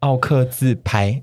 [0.00, 1.20] 奥克自拍。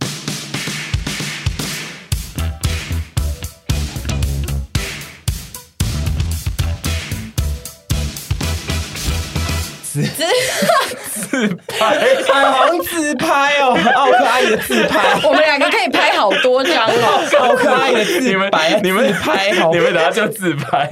[9.81, 17.27] 自自拍，彩虹自拍哦，奥克阿姨的自拍，我们两个可以拍好多张哦。
[17.39, 20.87] 奥克阿姨的自拍，你们拍，你们等下就自拍，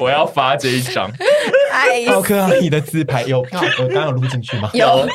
[0.00, 1.10] 我要发这一张。
[2.08, 4.70] 奥克阿姨的自拍有，我刚刚有录进去吗？
[4.72, 5.06] 有，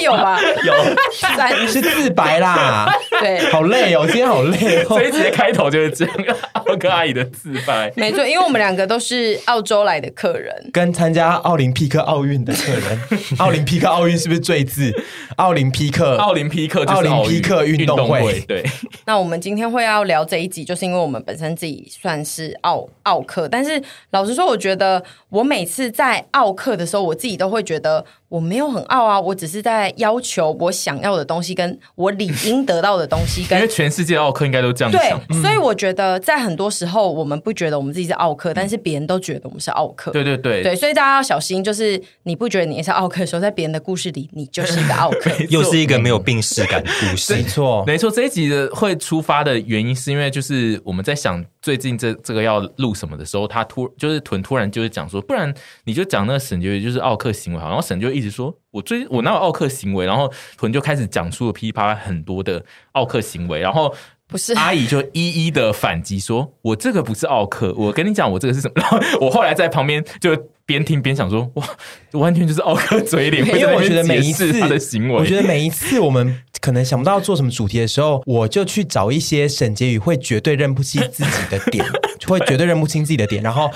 [0.00, 0.38] 有吧？
[0.64, 2.92] 有，是自白啦。
[3.20, 4.98] 对，好累哦，今天好累哦。
[4.98, 7.92] 这一集的开头就是这样，奥克阿姨的自白。
[7.96, 13.00] 没错，因为我们两个都是澳洲来的客人，跟参加奥林匹克奥运的客人。
[13.38, 14.92] 奥林匹克奥运是不是最字？
[15.36, 18.40] 奥林匹克，奥林匹克，奥林匹克运动会。
[18.48, 18.64] 对。
[19.04, 28.04] 那我们今天会要聊这一集，就是因为我们本身自己算是奥奥客，但是老实说，我觉得我每次在奥客的时候，我自己都会觉得。
[28.30, 33.44] 我没有很傲啊，我只是在要求我想要的东西，跟我理应得到的东西。
[33.44, 35.20] 跟因为全世界奥客应该都这样想。
[35.28, 40.12] 对，所以我觉得在很多时候，我们不觉得我们自己是奥客，但是别人都觉得我们是奥客。
[40.12, 47.34] 对对对，对，所以大家要小心，就是你不觉得你是奥客的时候，在别人的故事里，你就是一个奥客， 又是一个没有病识感的故事。
[47.34, 48.08] 没错，没错。
[48.08, 51.44] 这一集的会出发的原因，是因为就是我们在想。
[51.62, 55.52] 最近这这个要录什么的时候，他突就是屯突然就是讲说，不然
[55.84, 63.94] 你就讲那个沈杰就是奥克行为好，然后沈就一直说我最我那有奥克行为，然后屯就开始讲出了噼里啪啦很多的奥克行为，然后
[64.26, 70.50] 不是阿姨就一一的反击说，我这个不是奥克，我跟你讲我这个是什么，然 后我后来在旁边就。
[70.70, 71.64] 边听边想说，哇，
[72.12, 73.44] 完全就是奥克嘴脸。
[73.44, 81.84] 因为我觉得每一次他的行为，我觉得每一次我们可能想不到做什么主题的时候，我就去找一些沈婕妤会绝对认不清自己的点，
[82.28, 83.68] 会绝对认不清自己的点，然后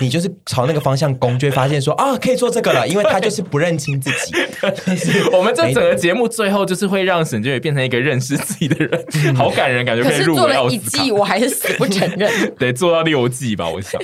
[0.00, 4.34] 你就是朝那个方向攻，就会发现说啊，可以做这个了，因为他就是不认清自己。
[5.32, 9.04] 我们这整个节目最后就是会让沈婕妤变成一个认识自己的人，
[9.36, 10.82] 好感人，感觉可以入围奥斯卡。
[10.82, 12.30] 可是做了一季，我还是死不承认。
[12.58, 14.00] 得做到六季吧，我想。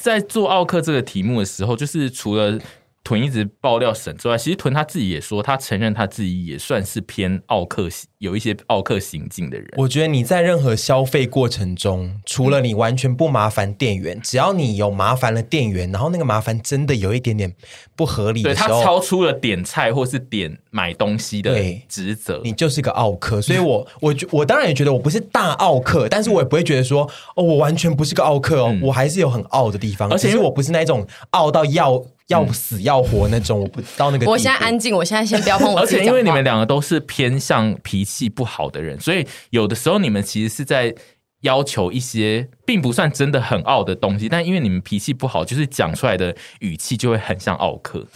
[0.00, 2.58] 在做奥克这个题目的时候，就是除了
[3.02, 7.88] 屯一直爆料沈之外，其实屯他自己也说，他承认他自己也算是偏奥客
[8.18, 17.54] 有一些奥客行径的人，我觉得你在任何消费过程中，除了你完全不麻烦店员，嗯、只要你有麻烦了店员，然后那个麻烦真的有一点点
[17.96, 21.58] 不合理的时候，对他超出了点菜或是点买东西的
[21.88, 23.40] 职责，你就是个奥客。
[23.40, 32.04] 所以我 我我当然也觉得我不是大奥客，但是我也不会觉得说哦，我完全不是个奥客哦，嗯、我还是有很傲的地方，而且我不是那种傲到要。
[32.30, 34.24] 要死要活那种，我不到那个。
[34.30, 35.80] 我现在安静，我现在先不要碰我。
[35.80, 40.94] 而且因为你们两个都是偏向脾气不好的人，所以有的时候你们其实是在
[41.42, 48.06] 要求一些并不算真的很傲的东西，但因为你们脾气不好，就是讲出来的语气就会很像傲客。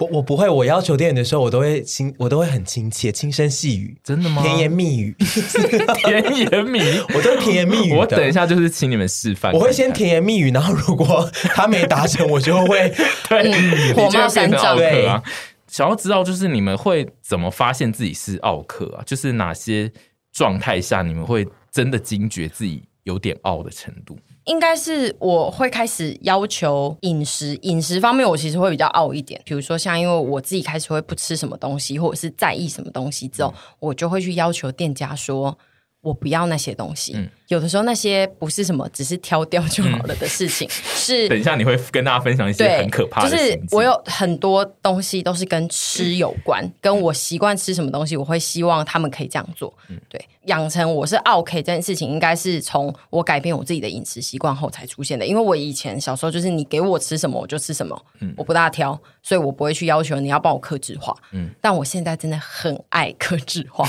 [0.00, 4.42] 我我不会，我要求电影的时候，我都会亲，我都会很亲切，轻声细语，真的吗？
[4.42, 5.14] 甜言蜜语，
[6.02, 7.92] 甜言蜜语，我都甜言蜜语。
[7.92, 12.88] 我等一下就是请你们示范看看，我会先甜言蜜语，然后如果 他没达成，我就会
[13.28, 14.74] 对火冒三丈。
[14.74, 15.22] 对啊，
[15.66, 19.04] 想要知道就是你们会怎么发现自己是奥克啊？
[19.04, 19.92] 就是哪些
[20.32, 24.16] 状态下你们会真的惊觉自己有点傲的程度？
[24.44, 29.40] 应该是我会开始要求饮食，饮食方面我其实会比较傲一点。
[29.44, 35.56] 比如说像因为我自己开始会不吃什么东西，或者是在意什么东西之后，嗯、我就会去要求店家说。
[36.02, 37.12] 我不要那些东西。
[37.14, 40.66] 嗯，有的时候那些不是什么，只是挑掉就好了的事情。
[40.66, 43.30] 嗯、 是，等一下你会跟大家分享一些很可怕的。
[43.30, 49.72] 就是我有很多东西都是跟吃有关，嗯、跟我习惯吃什么东西，我会希望他们可以这样做。
[49.88, 55.26] 嗯，对，养成我是 OK 这件事情，应该是从我改变我自己的饮食习惯后才出现的。
[55.26, 61.14] 因为我以前小时候就是你给我吃什么我就吃什么，嗯，我不大挑，所以我不会去要求你要帮我克制化。
[61.32, 63.86] 嗯，但我现在真的很爱克制化。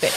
[0.00, 0.08] 对。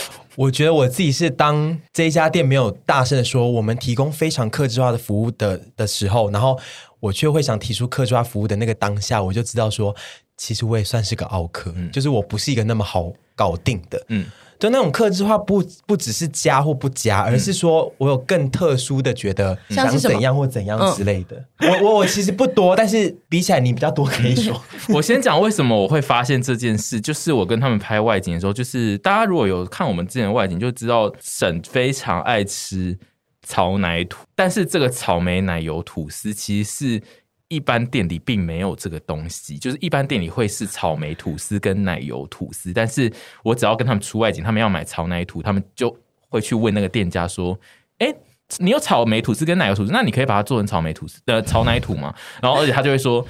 [0.42, 6.60] 我觉得我自己是当这一家店没有大声的说我们提供非常客制化的服务的的时候，然后
[7.00, 9.96] 我却会想提出客制化服务的那个当下，我就知道说，
[10.38, 14.26] 其实我也算是个奥客，嗯，就是我不是一个那么好搞定的，嗯。
[14.62, 21.44] 就那种克制化不不只是加或不加，而是说我有更特殊的觉得想怎样或怎样之类的。
[21.62, 24.62] 我我我其实不多，但是比起来你比较多可以说。
[24.94, 32.96] 我先讲为什么我会发现这件事，就是我跟他们拍外景的时候，就是大家如果有看我们之前的外景，就知道沈非常爱吃
[33.42, 37.02] 草奶土，但是这个草莓奶油吐司其实是。
[37.52, 43.12] 一般店里并没有这个东西，就是一般店里会是草莓吐司跟奶油吐司，但是
[43.44, 45.94] 我只要跟他们出外景，他们要买草奶吐，他们就
[46.30, 47.60] 会去问那个店家说
[48.00, 48.08] ：“哎，
[48.60, 53.28] 你有草莓吐司跟奶油吐司，那你可以把它做成草莓吐司的草奶吐吗？”然后而且他就会说。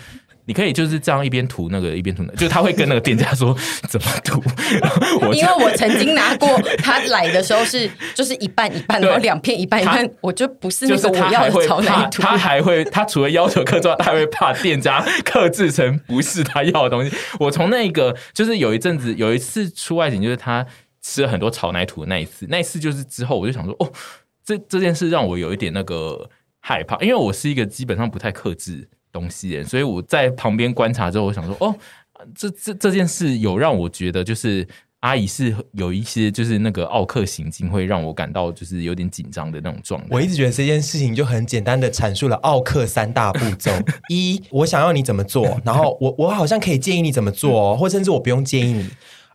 [0.51, 3.57] 你可以就是这样一边涂那个一边涂那个，就他会跟那个店家说
[3.88, 4.44] 怎么涂。
[5.31, 12.21] 因为我曾经拿过他来的时候是就是一半一半，然后两片一半一半，我就不是那个我要的草莓图。
[12.21, 17.15] 他还会，他除了要求客制，他还会怕店家克制成不是他要的东西。
[17.39, 20.68] 我从那个就是有一阵子有一次出外景，就是他
[21.01, 23.89] 吃了很多草莓图的那一次，那一次就是之后我就想说，哦，
[24.44, 31.75] 这这件事让我有一点那个害怕，因为我是一个基本上不太克制东西，所以我在旁边观察之后，我想说，哦，
[32.35, 34.67] 这这这件事有让我觉得就是。
[35.01, 40.07] 阿姨是有一些就是那个奥克行径，会让我感到就是有点紧张的那种状态。
[40.11, 43.71] 我一直觉得这件事情就很简单的阐述了奥克三大步骤：
[44.09, 48.83] 一，我想要你怎么做，然后我我好像可以建议你怎么做，或甚至我不用建议你；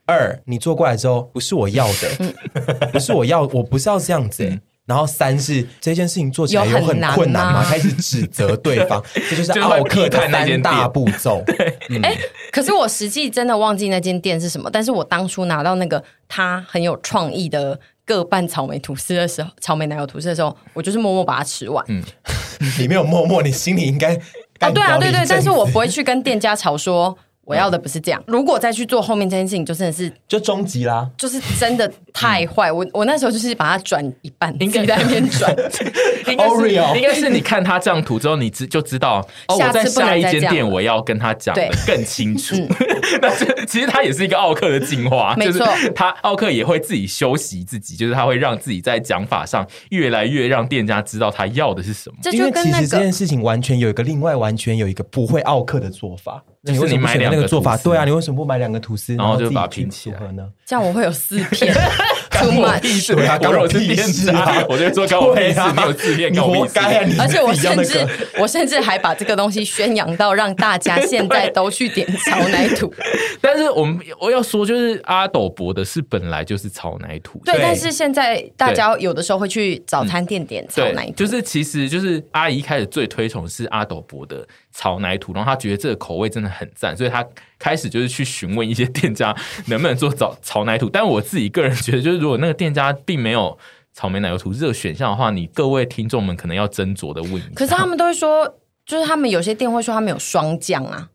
[0.06, 4.60] 二，你做过来之后不是我要的， 不是我要，我不是要这样子、欸。
[4.86, 7.64] 然后三是这件事情做起来有很困难吗？
[7.68, 11.42] 开始指责对方， 这就是奥克的三大步骤。
[11.58, 12.18] 哎、嗯欸，
[12.52, 14.70] 可是我实际真的忘记那间店是什么。
[14.70, 21.84] 但是我当初拿到那个他很有创意的各半草莓吐司的时候，草莓奶油吐司的时候，我就是默默把它吃完。
[21.88, 22.00] 嗯，
[22.78, 24.14] 你没有默默，你心里应该
[24.60, 27.18] 哦，对啊，对对，但是我不会去跟店家吵说。
[27.46, 28.22] 我要的不是这样。
[28.26, 31.08] 如果再去做后面这件事情，就真的是就终极啦。
[31.16, 32.70] 就是真的太坏。
[32.72, 35.54] 我我那时候就是把它转一半，自己在那边转。
[36.26, 39.56] 应该是应该是你看他这张图之后，你知就知道哦。
[39.56, 42.56] 我在下一间店，我要跟他讲的更清楚。
[43.22, 45.64] 但是其实他也是一个奥克的进化，没错。
[45.94, 52.16] 他奥克也会自己修习自己，就是他会让自己在讲法上越来越让店家知道他要的是什么。
[52.32, 56.42] 因为其实这件事情完全有一个另外完全有一个不会奥克的做法。
[56.74, 60.46] 就是你买两个做法，对啊，你为什么不买两个吐司，然后就把它拼起来呢？
[60.64, 61.72] 这样我会有四片，
[62.32, 63.14] too much。
[63.14, 64.64] 对啊，关我屁事啊！
[64.68, 67.08] 我就说关我屁事，没有四片，你活该啊！
[67.20, 68.06] 而且我甚至
[68.38, 72.92] 我甚至还把这个东西宣扬到让大家现在都去点 炒奶土。
[73.40, 77.56] 但是我们我要说，就是阿斗博的是本来就是炒奶土，对。
[77.60, 87.26] 但是现在大家有的时候会去早餐店点炒奶土，就是其实就是阿姨一开始最推崇是阿斗博的草奶土，然后他觉得这个口味真的很赞，所以他
[87.58, 89.34] 开始就是去询问一些店家
[89.68, 90.86] 能不能做草草奶土。
[90.90, 93.56] 但我自己个人觉得，就是如果那个店家并没有
[93.94, 97.40] 草莓奶油吐这个选项的话，你各位听众们可能要斟酌的问。
[97.54, 98.46] 可是他们都会说，
[98.84, 101.08] 就是他们有些店会说他们有双降啊。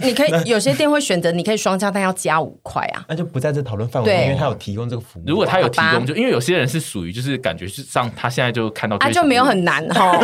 [0.00, 5.22] 你可以有些店会选择，你可以双加，但要加五块啊，那就不在这讨论范围内，因为他有提供这个服务。
[5.26, 10.18] 如果他有提供，就因为有些人是属于就是感觉是上，他现在就看到，啊就没有很难哈，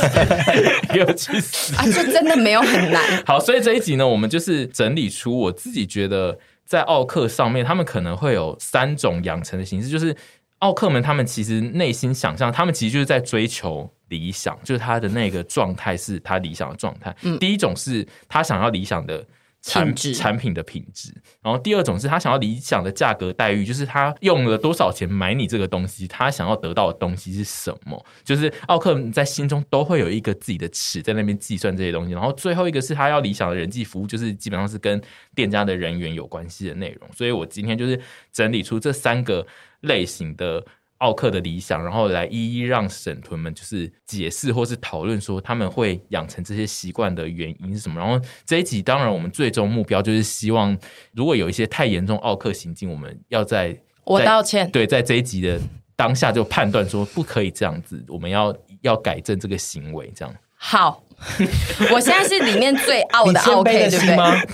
[0.94, 3.02] 有去死啊，就真的没有很难。
[3.24, 10.16] 好，所以这一集呢，我们就是整理出我自己觉得在奥客上面，他们可能会有三种养成的形式，就是
[10.58, 13.92] 奥客们他们其实内心想象，他们其实就是在追求。
[14.10, 17.16] 理想就是他的那个状态是他理想的状态。
[17.22, 19.26] 嗯，第一种是他想要理想的
[19.62, 21.12] 产质产品的品质，
[21.42, 28.02] 然后第二种是他想要理想的价格待遇，就是他用了多少钱买你这个东西，他想要得到的东西是什么？
[28.24, 32.12] 就是奥克在心中都会有一个自己的尺在那边计算这些东西。
[32.12, 35.00] 然后最后一个是他要理想的人际服务，就是基本上是跟
[35.34, 37.08] 店家的人员有关系的内容。
[37.14, 38.00] 所以我今天就是
[38.32, 39.46] 整理出这三个
[39.82, 40.64] 类型的。
[41.00, 47.98] 奥克的理想，然后来一一让沈屯们就是解释或是讨论说他们会养成这些习惯的原因是什么。
[47.98, 50.76] 然后这一集当然我们最终目标就是希望，
[51.12, 54.70] 如果有一些太严重奥克行径，我们要在我道歉。
[54.70, 55.60] 对，在这一集的
[55.96, 60.34] 当下就判断说不可以这样子，我们要要改正这个行为，这样。
[60.54, 61.02] 好，
[61.92, 64.06] 我现在是里面最傲的奥客，对不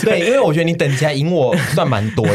[0.02, 0.18] 对？
[0.18, 2.34] 对，因为我觉得你等级还赢我算蛮多的。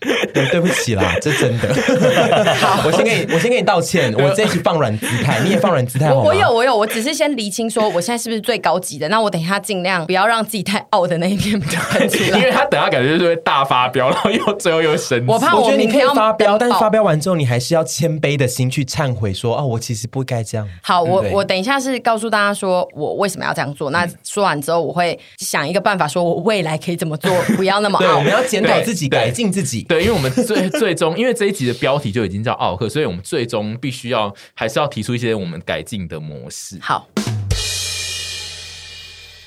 [0.32, 2.54] 对，对不起啦，这真的。
[2.54, 4.14] 好，我先给你，我先给你道歉。
[4.16, 6.12] 我这一期放软姿态，你也放软姿态。
[6.12, 9.08] 我我有我有，我只是先厘清说，我现在是不是最高级的？
[9.08, 15.24] 那我等一下尽量不要让自己太傲的那一面喷出来， 因为他等下感觉就是会大发飙，然后又最后又生气。
[15.26, 20.68] 我怕我，我觉得你可以发飙，但是发飙完之后，你还是要谦卑的心去忏悔说，说啊，我其实不该这样。
[20.80, 23.90] 好，我我等一下是告诉大家说我为什么要这样做。
[23.90, 28.04] 那说完之后，我会想一个办法，说我未来可以怎么做， 不要那么傲。
[28.04, 29.82] 对，我们要检讨自己，改进自己。
[29.82, 30.28] 对，因为我们。
[30.38, 36.78] 最 最终，因为这一集的标题就已经叫奥克，所以我们最终必须要还是要提出一些我们改进的模式。
[36.80, 37.08] 好，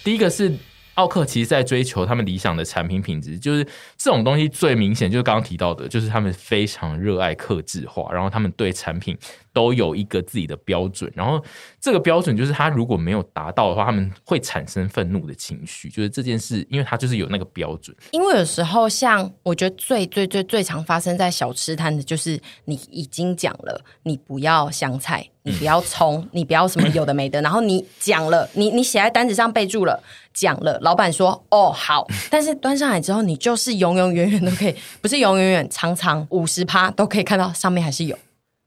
[0.04, 0.54] 第一个是
[0.96, 3.64] 奥克，其实在追求他们理想的产品品质，就是
[3.98, 9.18] 这种东西最明显，就是刚刚提到的，就是他们非常热爱克制化，然后他们对产品
[9.54, 11.44] 都有一个自己的标准，然后
[11.80, 15.90] 这个标准就是他如果没有达到的话，他们会产生愤怒的情绪。
[15.90, 17.96] 就是这件事，因为他就是有那个标准。
[18.12, 30.02] 因为有时候，像我觉得最最最最常发生在小吃摊的，就是你已经讲了，你不要香菜，你不要葱，你不要什么有的没的，然后你讲了，你你写在单子上备注了，
[30.34, 38.18] 讲了，老板说哦好，但是端上来之后，你就是永永远远都可以，不是永永远远，长长五十趴都可以看到上面还是有。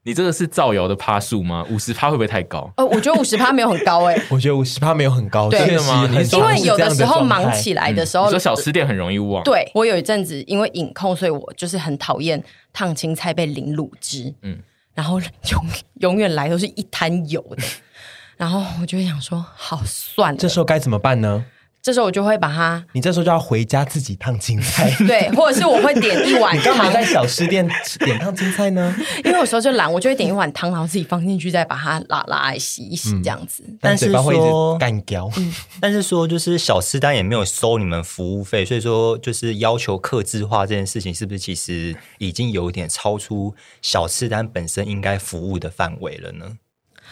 [0.07, 1.65] 你这个是造谣的趴数吗？
[1.71, 2.71] 五十趴会不会太高？
[2.77, 6.07] 呃，我觉得五十趴没有很高哎、欸， 我觉得五十趴没有很高，对真的吗？
[6.31, 9.43] 因为有的时候忙起来的时候，嗯、说小吃店很容易忘。
[9.45, 12.43] 对，我有一阵子因为饮控，所以我就是很讨厌
[12.73, 14.59] 烫青菜被淋卤汁，嗯，
[14.95, 15.67] 然后永
[16.01, 17.63] 永远来都是一滩油的，
[18.37, 21.45] 然后我就会想说，好算了，这时候该怎么办呢？
[21.85, 26.57] 这时候我就会把它，你这时候就要回家自己烫青菜， 对，或者是我会点一碗。
[26.57, 28.97] 你干嘛在小吃店点烫青菜呢？
[29.23, 33.63] 因为有时候就懒，我就会点一碗汤，然后自己放进去，再把它拉拉来洗一洗，这样子。
[33.69, 35.31] 嗯、但是说干掉，
[35.79, 46.47] 但是说就是小吃单也没有收你们服务费，所以说就是要求客制化这件事情，是不是其实已经有一点超出小吃单本身应该服务的范围了呢？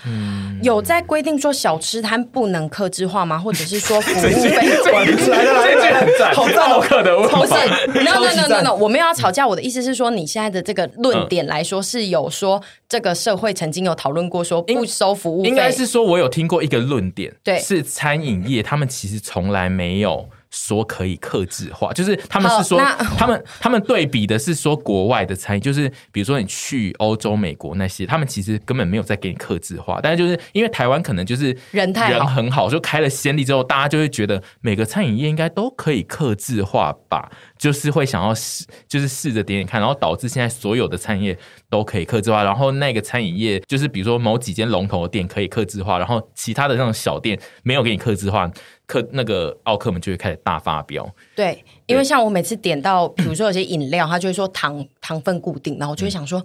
[0.07, 3.39] 嗯，有在规定说小吃摊不能克制化吗？
[3.39, 4.51] 或者是说 服务费？
[5.29, 7.55] 来了来了，好造客的，不是
[8.03, 9.47] ，no no no no no，我没有要吵架。
[9.47, 20.29] 我的意思是说，你现在的这个论点来说，是有说这个社会曾经有讨论过说不收服务费，应该是说我有听过一个论点，对，是餐饮业他们其实从来没有。
[20.53, 22.79] 说可以克制化，就是他们是说，
[23.17, 37.31] 他们他们对比的是说国外的餐饮，就是比如说你去欧洲、美国那些，他们其实根本没有在给你克制化，但是就是因为台湾可能就是人太人很好，就开了先例之后，大家就会觉得每个餐饮业应该都可以克制化吧，
[37.63, 41.39] 就是会想要试，就是试着点点看，然后导致现在所有的餐饮业
[41.71, 48.51] 都可以克制化，然后那个餐饮业就是比如说某几间龙头的店可以克制化，然后其他的那种小店没有给你克制化。
[48.85, 56.41] 客那个奥客们就会开始大发飙，对，因为像我每次点到，比如说有些饮料，他就会说糖糖分固定，然后我就会想说。
[56.41, 56.45] 嗯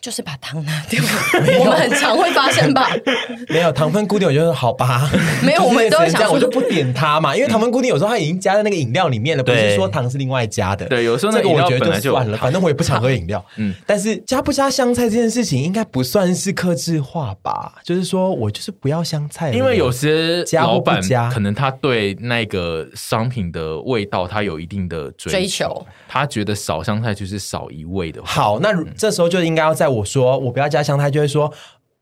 [0.00, 1.02] 就是把糖拿掉，
[1.58, 2.88] 我们很常会发生吧？
[3.50, 5.10] 没有糖分固定，我就说好吧。
[5.42, 10.86] 没有，我们都会想，我就不点它嘛，因为糖分固定，有时候它已经加在那个饮料里面了，不是说糖是另外加的。
[10.86, 13.44] 对，有时候那个我觉得就算了，反正我也不常喝饮料。
[13.56, 17.74] 嗯，但是加不加香菜这件事情，应该不算是克制化吧？
[17.82, 21.02] 就是说我就是不要香菜，因为有些老板
[21.32, 28.22] 可能他对那个商品的味道，他有一定的追求，他觉得少香菜就是少一味的。
[28.24, 29.87] 好，那这时候就应该要在。
[29.88, 31.52] 我说我不要加香菜，就会说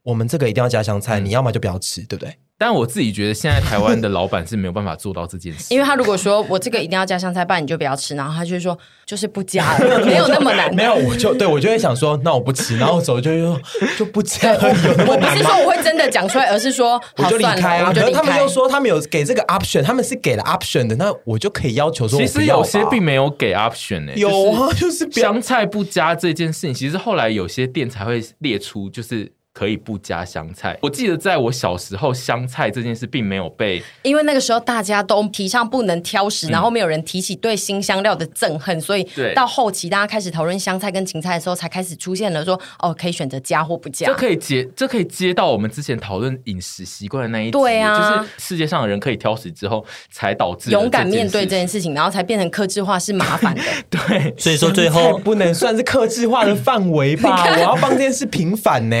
[0.03, 2.35] 我们这个一定要加香菜，嗯、你要么就不要吃，对不对？
[2.59, 10.73] 但我自己觉得，现在台湾的老板是没有办法做到这件事， 因为他如果说我这个一定要加香菜，不然你就不要吃，然后他就说就是不加了，没有那么难。
[10.73, 13.61] 没有，我就对我就会想说，那我不吃，然后走就说
[13.95, 14.53] 就不加。
[14.53, 14.59] 有
[14.97, 15.29] 那么难吗？
[15.29, 17.93] 我不是说我会真的讲出来，而是说 我就离开啊。
[17.93, 24.19] 可是他们又说他们有给这个 option，他们是给了 option 的，那我就可以要求说，其实有些并没有给 option 呢、欸。
[24.19, 29.31] 有啊，就是香菜不加这件事情，其实后来有些店才会列出，就是。
[29.57, 30.77] 可以不加香菜。
[30.83, 44.05] 我记得在我小时候，香菜这件事并没有被，因为那个时候大家都提倡不能挑食，嗯、然后没有人提起对新香料的憎恨，所以到后期大家开始讨论香菜跟芹菜的时候，才开始出现了说哦，可以选择加或不加。
[44.05, 53.63] 这可以接，这可以接到我们之前讨论饮食习惯的那一，对啊，就是世界上的人可以挑食之后，才导致勇敢面对这件事情，然后才变成克制化是麻烦的。
[53.89, 57.43] 对，所以说最后 不能算是克制化的范围吧？
[57.57, 58.95] 我要帮这件事平反呢。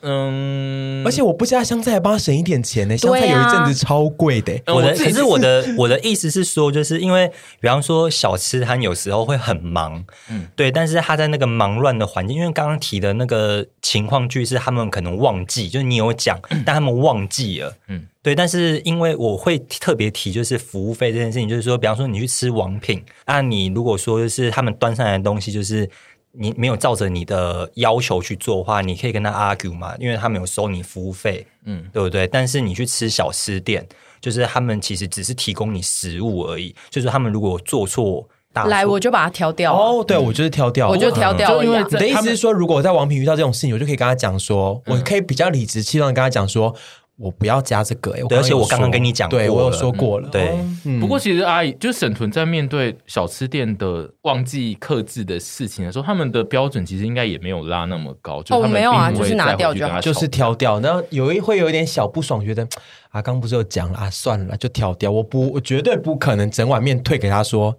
[0.00, 2.96] 嗯，而且我不加香菜，还帮他省一点钱呢。
[2.96, 4.52] 香菜有一阵子超贵的。
[4.66, 18.34] 我的可是我的 我的意思是说，就是因为比方说小吃摊有时候会很忙，嗯，对，但是他在那个忙乱的环境，因为刚刚提的那个情况句是他们可能忘记，就是你有讲，但他们忘记了，嗯，对。
[18.34, 25.88] 但是因为我会特别提，就是服务费这件事情，就是说，比方说你去吃王品，啊，你如果说就是他们端上来的东西就是。
[26.36, 32.26] 你没有照着你的要求去做的话，你可以跟他 argue 嘛，因为他没有收你服务费，嗯，对不对？
[32.26, 33.86] 但是你去吃小吃店，
[34.20, 38.28] 就是他们其实只是提供你食物而已，就是他们如果做错，
[38.66, 39.74] 来我就把它挑掉。
[39.74, 41.62] 哦，对，我就是挑掉，我就挑掉。
[41.62, 46.74] 因为你的意思是说，如果我在王品遇到这种事情，我就可以跟他讲说，我可以比较理直气壮跟他讲说。
[47.16, 50.28] 我不要加这个哎，而且我刚刚跟你讲过，对我有说过了。
[50.30, 50.58] 对，
[50.98, 58.42] 不过其实阿姨就是沈屯在面对小吃店的忘记克制的事情的时候，他们的标准其实应该也没有拉那么高。
[58.42, 60.80] 就哦，没有啊，就是拿掉就好，就是挑掉。
[60.80, 62.66] 然后有一会有一点小不爽，觉得
[63.10, 65.08] 啊，刚不是有讲了啊，算了，就挑掉。
[65.08, 67.76] 我不，我绝对不可能整碗面退给他说，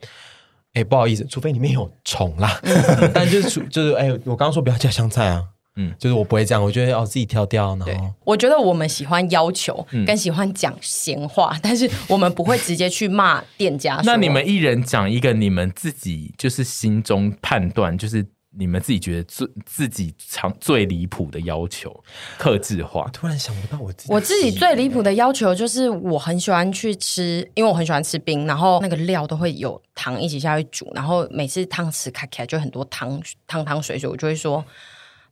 [0.75, 2.57] 哎，不好意思，除非里面有虫啦。
[3.13, 5.43] 但就是就是哎，我刚刚说不要加香菜啊。
[5.75, 13.99] 嗯，就是我不会这样，我觉得哦自己挑掉，然后我觉得我们喜欢要求，跟喜欢讲闲话，嗯、但是我们不会直接去骂店家。
[14.05, 18.25] 那你们一人讲一个你们自己就是心中判断，就是。
[18.57, 21.93] 你们自己觉得最自己常最离谱的要求，
[22.37, 23.05] 克制化。
[23.11, 34.63] 突然想不到我自己，我自己最离谱的要求就是我很喜欢去吃，因为我很喜欢吃冰，然后那个料都会有糖一起下去煮，然后每次汤匙开起来就很多汤汤汤水水，我就会说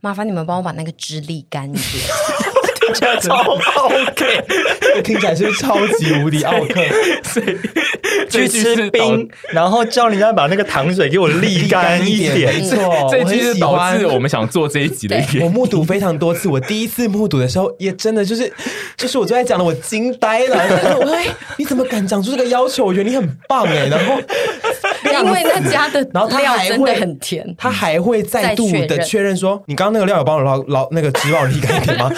[0.03, 2.03] 麻烦你们帮我把那个汁沥干一点。
[2.86, 6.82] 听起来超奥客，听起来是超级无敌奥克。
[8.30, 12.54] 去吃冰，然后叫人家把那个糖水给我沥干一点。
[12.54, 15.44] 没错，这其实导致我们想做这一集的一点。
[15.44, 18.52] 我目睹非常多次，我第一次目睹的时候，也真的就是，
[18.98, 20.58] 就是我最爱讲的，我惊呆了。
[21.00, 22.86] 我说：“哎，你怎么敢讲出这个要求？
[22.86, 24.20] 我觉得你很棒哎。”然后，
[25.25, 32.12] 因为那家的然后他料真的很甜，他还会再度的确认说：“你刚刚那个料有帮我捞捞那个汁帮我沥干一点吗？”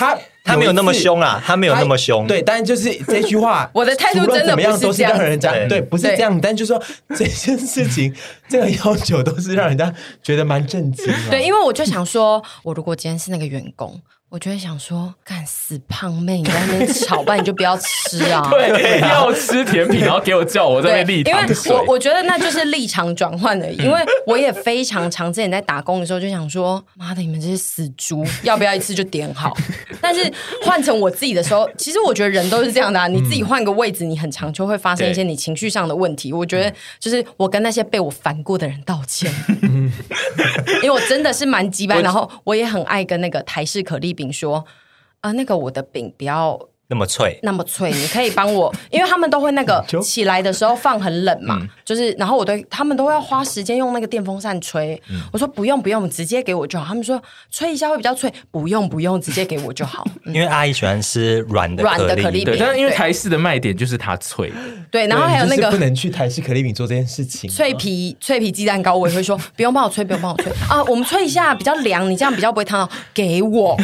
[0.00, 0.18] 他。
[0.42, 2.26] 他没有那么凶啊，他没有那么凶。
[2.26, 5.12] 对，但就是这句话， 我的态度真的不是这样。
[5.12, 6.40] 让人家对，不是这样。
[6.40, 8.12] 但就是说这件事情，
[8.48, 11.06] 这个要求都是让人家觉得蛮震惊。
[11.30, 14.00] 对，因为我就想说，我如果今天是那个员工。
[14.30, 18.46] 我就会想说，干死胖妹，你在那边吵，不然你就不要吃啊！
[18.48, 21.72] 对，要吃甜品，然后给我叫我在那边沥糖水。
[21.72, 23.76] 因为我我觉得那就是立场转换而已。
[23.78, 29.52] 因为我也非常常之前在打工的时候就想说，妈的，你们这些死猪，要不要一次就点好？
[30.00, 30.32] 但是
[30.62, 33.08] 换成我自己的时候，其实我觉得人都是这样的啊。
[33.08, 36.32] 你自己换个位置，你很常就会发生一些你情绪上的问题。
[36.32, 39.28] 我觉得就是我跟那些被我烦过的人道歉，
[40.82, 44.16] 因为我真的是蛮鸡掰，然后我也很爱跟那个台式可丽。
[44.20, 44.66] 饼说，
[45.20, 55.00] 啊，那个我的饼不要那么脆，那么脆，你可以帮我， 因为他们都会那个 起来的时候放很冷嘛，就是，然后我对他们都要花时间用那个电风扇吹，
[55.32, 56.84] 我说不用不用，直接给我就好。
[56.84, 60.04] 他们说吹一下会比较脆，不用不用，直接给我就好。
[60.26, 64.52] 因为阿姨喜欢吃软的软的可丽饼，但是因为台式的卖点就是它脆，
[64.90, 73.76] 对，然后还有那个不能去台式可丽饼做这件事情，脆皮脆皮鸡蛋糕，我也会说不用帮我吹，不用帮我吹啊，我们吹一下比较凉，你这样比较不会烫到，给我。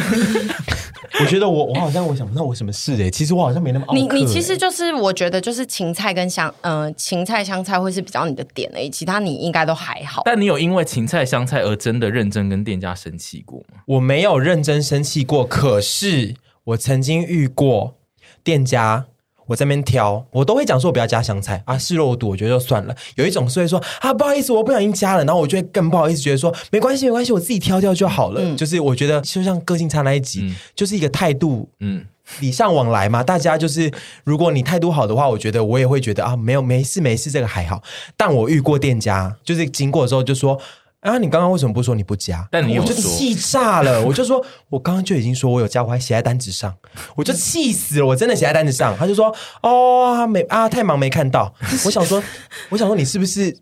[1.19, 3.85] 我觉得我我好像我想不到我什么事哎、欸，其实我好像没那么。
[3.93, 10.21] 你你其实就是我觉得就是芹菜跟香呃芹菜香菜会是比较你的点哎、欸，其他你应该都还好。
[10.25, 13.81] 但你有因为芹菜香菜而真的认真跟店家生气过吗？
[13.85, 17.95] 我没有认真生气过，可是我曾经遇过
[18.43, 19.05] 店家。
[19.47, 22.95] 我在那边挑，我都会讲说，我不要加香菜啊，是肉毒，我觉得就算了。
[23.15, 28.41] 有一种是会说啊，不好意思，我不小心加了，然后我就会更不好意思，觉得说没关系，没关系，我自己挑掉就好了。
[28.43, 32.05] 嗯、就是我觉得，就像个性差那一集，嗯、就是一个态度，嗯，
[32.41, 33.23] 礼尚往来嘛。
[33.23, 33.91] 大家就是，
[34.23, 37.81] 如果你态度好的话，我觉得我也会觉得啊，没有，没事，没事，这个还好。
[38.15, 40.59] 但我遇过店家，就是经过的时候就说。
[41.01, 41.17] 啊！
[41.19, 42.47] 你刚刚为什么不说你不加？
[42.51, 44.03] 但你我就气炸了。
[44.03, 46.73] 我就说，我刚刚就已经说我有加，我还写在单子上，
[47.15, 48.05] 我就气死了。
[48.05, 48.97] 我真的写在单子上。
[48.97, 51.53] 他就说：“哦，没啊，太忙没看到。”
[51.85, 52.21] 我想说，
[52.69, 53.55] 我想说，你是不是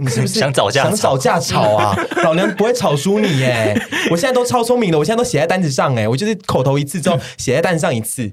[0.00, 1.96] 你是不是想找架想找架吵啊？
[2.24, 3.80] 老娘不会吵输你耶！
[4.10, 8.32] 我现在都超聪明的，我现在都写在单子上哎，我就是口头一次之后写在单子上一次。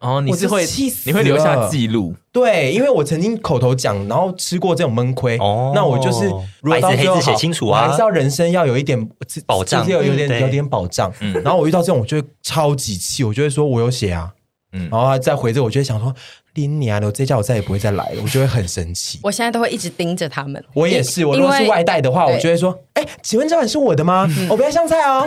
[0.00, 2.14] 哦，你是会气死，你会留下记录。
[2.32, 5.36] 对，因为我曾经口头讲，然后吃过这种闷亏。
[5.38, 6.30] 哦，那我就是
[6.62, 9.08] 白纸黑字写清楚啊，还是要人生要有一点
[9.44, 11.12] 保障，有有点有点保障。
[11.20, 14.30] 嗯，然后我遇到这种，我就会超级气，我就会说我有写啊。
[14.72, 16.14] 嗯，然后再回这，我就会想说，
[16.54, 17.00] 拎你啊！
[17.02, 19.18] 我这家我再也不会再来了，我就会很生气。
[19.20, 20.64] 我现在都会一直盯着他们。
[20.74, 24.26] 我也是，我如果是外带的话，我就会说，哎，请问这碗是我的吗？
[24.48, 25.26] 我不要香菜哦，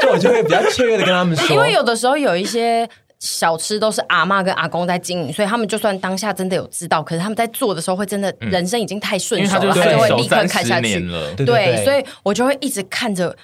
[0.00, 2.88] 就我就会比较雀跃的跟他们说， 因为有的时候有一些。
[3.20, 11.00] 小吃都是阿妈跟阿公在经营，所以他们就算当下真的有知道，可是他们在做的时候会真的人生已经太顺手了，他就会立刻看下去。
[11.46, 13.34] 对，所以我就会一直看着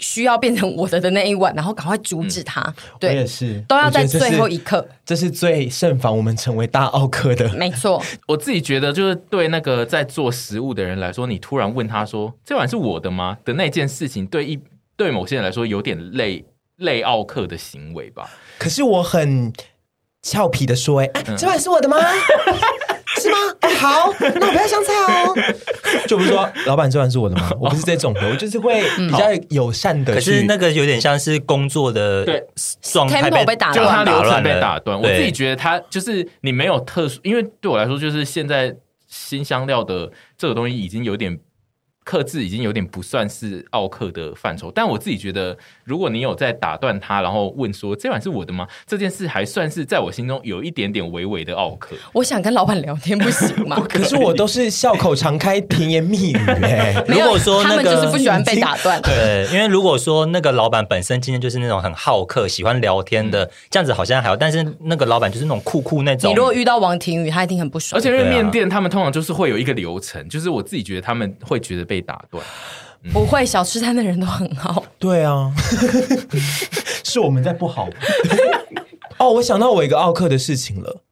[0.00, 2.74] 需要变成我的的那一碗，然后赶快阻止他。
[2.98, 4.84] 对，也是，都要在最后一刻。
[5.04, 7.48] 这是最慎防我们成为大奥客的。
[7.54, 14.58] 没错， 我自己觉得就是对那个在做食物的人来说，你突然问他说：“这碗是我的吗？”的那件事情，对一
[14.96, 16.44] 对某些人来说有点累。
[16.78, 18.28] 累奥客的行为吧，
[18.62, 19.52] 可是我很
[20.22, 21.96] 俏皮的说、欸：“哎、嗯，这碗是我的吗？
[23.18, 23.36] 是吗？
[23.80, 25.34] 好，那我不要香菜哦。
[26.06, 27.50] 就不是说，老板这碗是我的吗？
[27.60, 30.14] 我不是这种的，我就是会比较友善的。
[30.14, 32.40] 可是那个有点像是工作的对
[32.82, 34.96] 状态被，被打乱，就他流程被打断。
[34.96, 38.72] 我自己觉得他就是你没有特殊，因为对我来说，就是现在
[39.08, 41.36] 新香料的这个东西已经有点。”
[42.04, 48.66] 克制已经有点不算是奥客的范畴，但我自己觉得，如果你有在打断他，然后问说这碗是我的吗？
[48.86, 51.94] 这件事还算是在我心中有一点点微微的奥客。
[52.12, 53.80] 我想跟老板聊天 不行吗？
[53.88, 57.04] 可是我都是笑口常开、甜言蜜语哎、欸。
[57.08, 59.00] 如果说、那个、他们就是不喜欢被打断。
[59.02, 64.36] 对，因为如果说那个老板本身今天就是那种很好客、喜欢聊天的，嗯、这样子好像还好。
[64.36, 66.30] 但是那个老板就是那种酷酷那种。
[66.30, 67.98] 你如果遇到王庭宇，他一定很不爽。
[67.98, 72.42] 而且因为面店他们通常就是会有一个流程，就是我自己觉得他们会觉得被打断。
[73.12, 74.82] 不会，小吃摊的人都很好。
[74.98, 75.52] 对啊，
[77.04, 77.86] 是我们在不好。
[79.18, 81.02] 哦，我想到我一个奥克的事情了，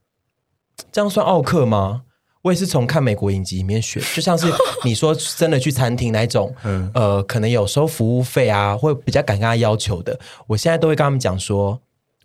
[0.90, 2.02] 这样算奥克吗？
[2.42, 4.46] 我也是从看美国影集里面学，就像是
[4.84, 10.18] 你说真的去餐厅那一种，嗯、呃，可能有收服务费啊，会比较敢跟他要求的。
[10.46, 11.78] 我现在都会跟他们讲说，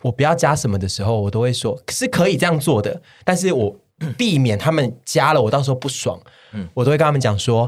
[0.03, 3.75] 我不要加什么的时候，我都会说是可以这样做的，但是我
[4.15, 6.17] 避免他们加了，我到时候不爽，
[6.53, 7.67] 嗯，我都会跟他们讲说。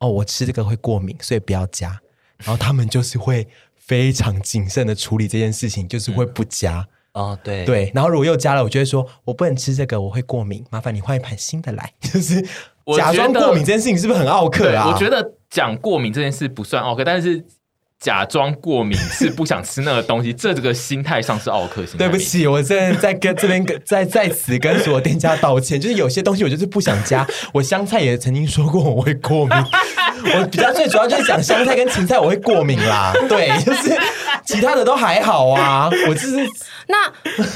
[0.00, 1.98] 哦，我吃这个会过敏，所以不要加。
[2.38, 6.86] 然后他们就是会非常谨慎的处理这件事情，就是会不加。
[7.12, 7.92] 嗯、哦，对对。
[7.94, 11.92] 然后如果又加了，我就会说我不能吃这个，我会过敏，麻烦你换一盘新的来。
[12.00, 12.42] 就是
[12.96, 14.90] 假装过敏这件事情是不是很拗客啊？
[14.92, 17.44] 我觉得讲过敏这件事不算拗客，但是。
[18.00, 21.98] 假装过敏是不想吃那个东西，这这个心态上是奥克心。
[21.98, 27.26] 对不起，我现在在跟这边跟在 在此跟所有店家道歉，就是有些东西我就是不想加。
[27.52, 29.54] 我香菜也曾经说过我会过敏，
[30.34, 33.12] 我比较最主要就是讲香菜跟芹菜我会过敏啦。
[33.28, 33.94] 对，就是
[34.46, 35.90] 其他的都还好啊。
[36.08, 36.38] 我就是
[36.88, 37.06] 那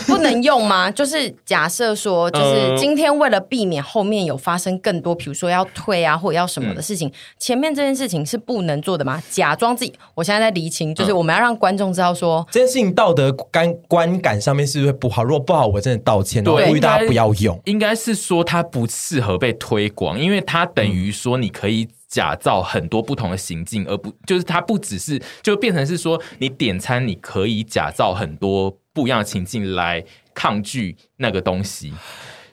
[0.07, 0.91] 不能用吗？
[0.91, 9.23] 就是假设说，就是今天为了避免后面有发生更多，比如说要退啊或者要什么的事情，嗯、前面这件事情是不能做的吗？
[9.31, 10.34] 假装自己，我现在。
[10.41, 15.25] 在厘清，就是我们要让观众知道说，这件事情道德观观感上面是不是不好？
[15.25, 17.61] 如果不好，我真的道歉，对，呼吁大家不要用。
[17.65, 31.93] 应该是说它不适合被推广，因为它等于说你可以假造很多不同的行径，而不就是它不只是就变成是说你点餐你可以假造很多不一样的情境来抗拒那个东西。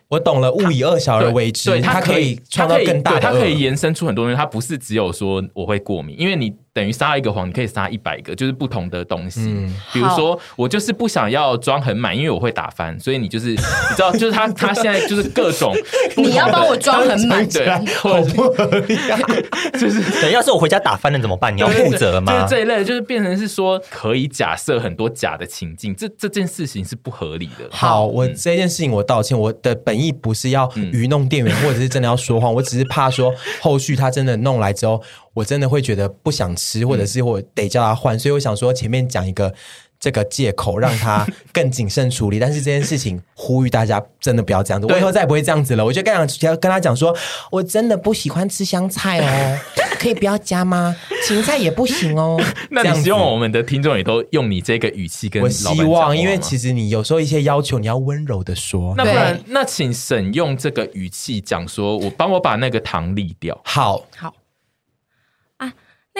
[0.07, 6.53] 我懂了，勿以恶小而为之，对，它可以创造更大的，它可以延伸出很多东西，它不是只有说我会过敏，因为你。
[6.73, 9.41] 等于撒一个谎，你可以撒一百个，就是不同的东西。
[9.41, 15.75] 嗯、比如说，我就是不想要装很满，因为我会打翻，所以你就是你知道，就是他他现在就是各种
[16.15, 19.19] 你要帮我装很满，对，好不合理啊！
[19.77, 21.53] 就是等要是我回家打翻了怎么办？
[21.53, 22.31] 你要负责吗？
[22.33, 27.67] 就是这一类，就是变成是说可以假设很多假的情境，这这件事情是不合理的。
[27.69, 35.03] 好，我这件事情我道歉，我的本意不是要愚弄店员，或者是真的要说谎，我只是怕说后续他真的弄来之后。
[35.33, 39.53] 我真的会觉得不想吃，或者是我得叫他换，嗯、所以我想说前面讲一个
[39.99, 42.37] 这个借口，让他更谨慎处理。
[42.39, 45.85] 但是这件事情呼吁大家真的不要这样子，我以后再也不会这样子了。
[45.85, 47.15] 我就跟想要跟他讲说，
[47.51, 49.59] 我真的不喜欢吃香菜哦，
[49.99, 50.95] 可以不要加吗？
[51.27, 52.41] 芹菜也不行哦。
[52.71, 55.41] 那你希望我们的听众也都用你这个语气跟？
[55.41, 58.93] 我希望，因为其实你有时候一些要求你要温柔的说。
[58.97, 63.57] 那不然，那请沈用这个语气讲说，我帮我把那个糖沥掉。
[63.63, 64.33] 好，好。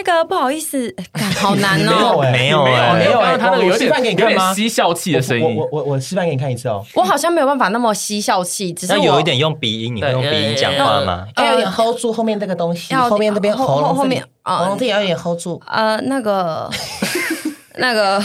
[0.04, 0.94] 那个不好意思，
[1.40, 6.84] 好难哦，没有哎，没有哎，他那个有点有点吸笑气的声音，我我我示范给你看一次哦。
[6.96, 11.28] 我好像没有办法那么吸笑气，只是有一点用鼻音，你会用鼻音讲话吗？
[11.38, 15.62] 要有点 hold 住后面这个东西，后面这边喉咙后面啊，这也要有点 hold 住。
[15.68, 16.68] 呃，那个
[17.78, 18.20] 那个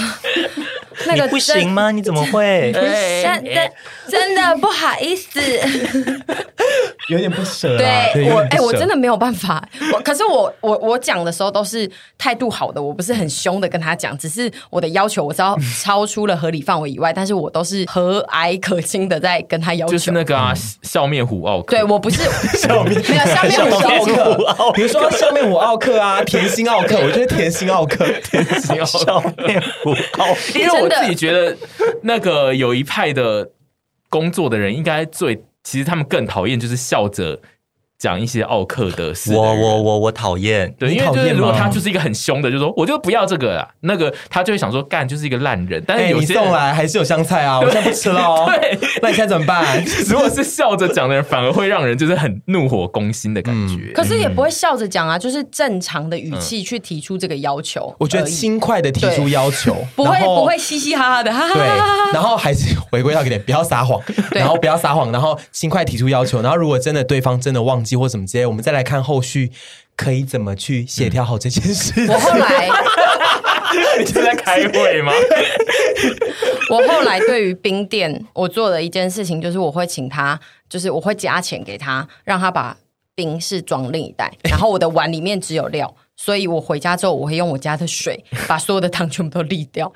[1.06, 1.90] 那个不行吗？
[1.90, 2.72] 你怎么会？
[2.74, 3.70] 真的
[4.08, 5.40] 真的不好意思。
[7.08, 9.62] 有点不舍，对我哎，我真的没有办法。
[9.92, 19.92] 我可是我我我讲的时候都是态度好的，我不是很凶的跟他讲，只是我的要求我知道超出了合理范围以外，但是我都是和蔼可亲的在跟他要求。
[19.92, 21.76] 就是那个啊，笑面虎奥克。
[21.76, 22.22] 对我不是
[22.58, 24.72] 笑面，没有笑面虎奥克。
[24.72, 30.34] 比如说笑面虎奥克啊，甜心奥克，我觉得甜心奥克，甜心笑面虎奥。
[30.54, 31.56] 因为我我自己觉得
[32.02, 33.50] 那个有一派的
[34.08, 35.42] 工作的人应该最。
[35.62, 37.36] 其实他们更讨厌，就是笑着。
[37.98, 45.82] 讲一些奥克的事，我我我我讨厌，对，因为就是如果他就是一个很凶的，就说我就不要这个啦，那个他就会想说干就是一个烂人。
[45.86, 48.46] 但是有些送来还是有香菜啊， 我现在不吃了。
[48.46, 49.82] 对，那你现在怎么办？
[50.08, 53.92] 如果是笑着讲的人，反而会让人就是很怒火攻心的感觉。
[53.94, 57.94] 可是也不会笑着讲啊，就是正常的语气去提出这个要求。
[57.98, 61.32] 我觉得轻快的提出要求，不会不会嘻嘻哈哈的。
[61.32, 61.66] 哈哈对，
[62.12, 64.00] 然后还是回归到一点，不要撒谎，
[64.32, 68.66] 然后不要撒谎，然后轻快提出要求，然后如果真的对方真的忘记或什么之类，我们。
[68.66, 69.52] 再来看后续
[69.94, 71.92] 可以怎么去协调好这件事。
[71.98, 72.68] 嗯、我后来
[74.00, 75.12] 你是在开会吗？
[76.68, 80.36] 我后来对于冰店，我做的一件事情就是我会请他，
[80.68, 82.76] 就是我会加钱给他，让他把
[83.14, 89.92] 冰是装另一袋，然后我的碗里面只有料，所以我回家之后我会用我家的水把所有的汤全部都沥掉。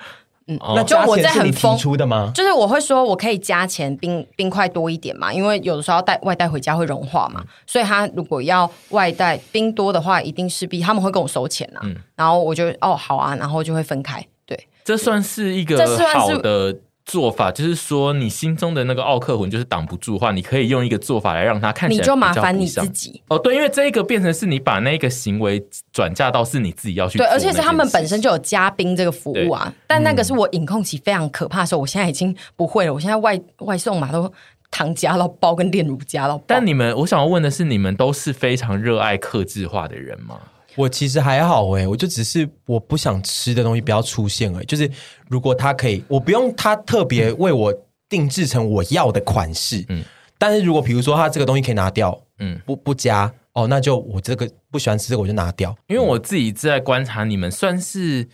[0.54, 2.30] 嗯，那就我在很疯出的吗？
[2.34, 11.80] 就是我会说，我可以加钱冰冰块多一点嘛，因为有的时候要带外带回家会融化嘛，所以他如果要外带冰多的话，一定势必他们会跟我收钱啊。
[11.84, 14.24] 嗯，然后我就哦好啊，然后就会分开。
[14.46, 15.76] 对，这算是一个
[16.12, 16.76] 好的
[17.10, 23.36] 做法，就是说你心中的那个奥克魂就是挡不住的话，你可以用一个做法来让他看起来，你就麻烦你自己哦。
[23.36, 25.60] 对，因为这一个变成是你把那个行为
[25.92, 29.72] 转嫁到是你自己要去做，对，而且是他们本身就有加冰这个服务啊。
[29.88, 32.94] 但那个是我饮控期非常可怕的时候，我现在已经不会了。
[32.94, 34.32] 我现在外外送嘛，都
[34.70, 36.44] 糖加到包，跟炼乳加到爆。
[36.46, 40.38] 但你们，我想要问的是，你们都是非常热爱克制化的人吗？
[40.76, 44.66] 我其实还好诶，我就只是我不想吃的东西不要出现而已。
[44.66, 44.90] 就是
[45.28, 47.74] 如果他可以，我不用他特别为我
[48.08, 49.84] 定制成我要的款式。
[49.88, 50.04] 嗯，
[50.38, 55.76] 但是如果比如说他这个东西可以拿掉，嗯，不不加哦，那就我这个不喜欢吃这个我就拿掉。
[55.88, 58.28] 因为我自己在观察你们，算是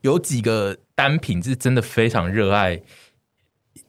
[0.00, 2.80] 有几个单品是真的非常热爱。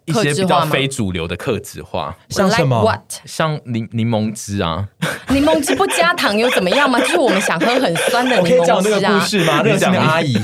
[0.05, 4.87] 一些比较非主流的客制化，像什么？Like、像柠柠檬汁啊，
[5.29, 6.99] 柠檬汁不加糖又怎么样吗？
[6.99, 8.75] 就是我们想喝很酸的 柠檬汁啊。
[8.77, 9.61] 我可以讲那个故事吗？
[9.63, 10.37] 热心阿姨，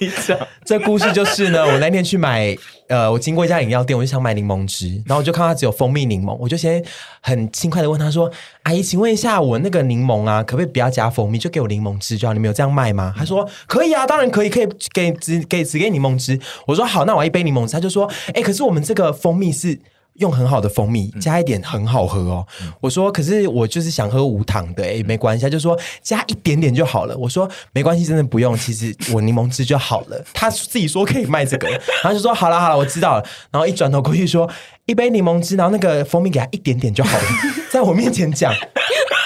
[0.00, 0.38] 你讲。
[0.64, 2.56] 这故事就是呢，我那天去买。
[2.88, 6.80] 呃，我经过一家饮料店，我就想买柠檬汁，然后我就看它只有蜂蜜柠檬，我就先
[7.20, 8.30] 很轻快的问他说
[8.62, 12.32] ：“阿姨，请问一下，我那个柠檬啊，可不可以不要加蜂蜜，就给我柠檬汁就好？
[12.32, 19.76] 你们有这样卖吗？”他说：“可以啊，当然可以，可以给只给只给柠檬汁。”我说：“好，那我要一杯柠檬汁。”他就说：“哎，可是我们这个蜂蜜是。”
[20.18, 22.46] 用很好的蜂蜜，加一点很好喝哦。
[22.62, 25.42] 嗯、我说，可是我就是想喝无糖的，哎，没关系。
[25.42, 27.16] 他就说加一点点就好了。
[27.16, 28.56] 我说没关系，真的不用。
[28.56, 30.24] 其实我柠檬汁就好了。
[30.34, 33.24] 他自己说可以卖这个，然后就说好了好了，我知道了。
[33.50, 34.48] 然后一转头过去说
[34.86, 37.24] 一杯柠檬汁，然后那个蜂蜜给他一点点就好了，
[37.70, 38.52] 在我面前讲。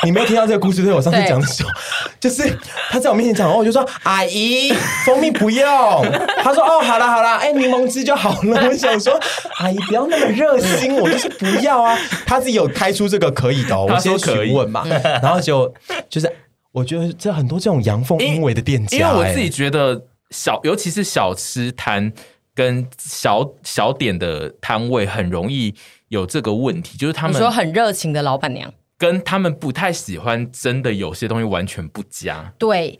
[0.05, 0.83] 你没有听到这个故事？
[0.83, 1.71] 对，我上次讲的时候，
[2.19, 2.57] 就是
[2.89, 4.73] 他在我面前讲，然后我就说：“阿姨，
[5.05, 5.67] 蜂蜜不用。”
[6.43, 9.21] 他说：“哦，好了好了，哎，柠檬汁就好了。”我想说
[9.59, 14.87] ：“阿姨不要那么热心，我就是不要啊。”他自己有开出这个可以的，哦，我先询问嘛，
[15.23, 15.73] 然后就
[16.09, 16.33] 就是
[16.73, 22.13] 我觉得这很多这种阳奉阴违的店家，因为我自己觉得小，尤其是小吃摊
[22.55, 25.75] 跟小小点的摊位，很容易
[26.09, 28.73] 有这个问题，就是他们说很热情的老板娘。
[29.01, 32.53] 跟他们不太喜欢，真的有些东西完全不加。
[32.59, 32.99] 对，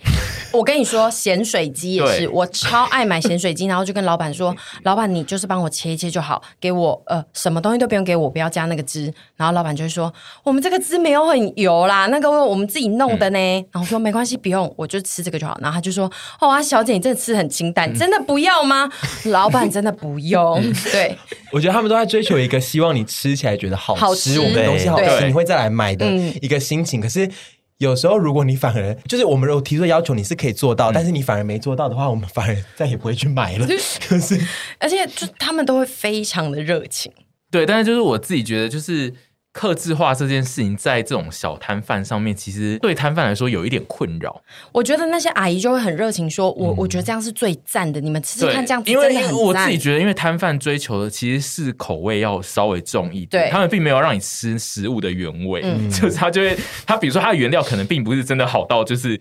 [0.51, 10.11] 我跟你说，咸水鸡也是，我超爱买咸水鸡，然后就跟老板说：“老板，你就是帮我切一切就好，给我呃什么东西都不用给我，不要加那个汁。”然后老板就会说
[10.43, 13.39] ：“我们这个汁没有很油啦，那个我们自己弄的呢。
[13.39, 16.11] 嗯”然后我说：“没关系，不用，我就吃这个就好。”然后他就说
[16.41, 18.91] ：“哦啊，小姐，你真的吃很清淡，真的不要吗？”
[19.29, 20.63] 老板真的不用。
[20.91, 21.15] 对，
[21.53, 25.90] 我觉得他们都在追求一个希望你吃起来觉得好吃，好吃我们的东西好吃，你会再来买。
[25.95, 26.07] 的
[26.41, 27.31] 一个心情，嗯、可是
[27.79, 33.67] 有时候如果你反而就是我们如果提出要求，你是可以做到，嗯、但是你反而没做到的话，我们反而再也不会去买了。
[34.09, 34.41] 可是，
[34.79, 37.13] 而且就他们都会非常的热情，
[37.51, 39.15] 对，但是就是我自己觉得就是。
[39.53, 44.41] 客制化这件事情，在这种小摊贩上面，其实对摊贩来说有一点困扰。
[44.71, 59.21] 我觉得那些阿姨就会很热情说：“我、嗯、我觉得这样是最赞的，你们吃吃看，这样子真的很赞。”因为我自己觉得，因为摊贩追求的其实是口味要稍微重一点，对他们并没有让你吃食物的原味，嗯、 就是他就会他比如说他的原料可能并不是真的好到就是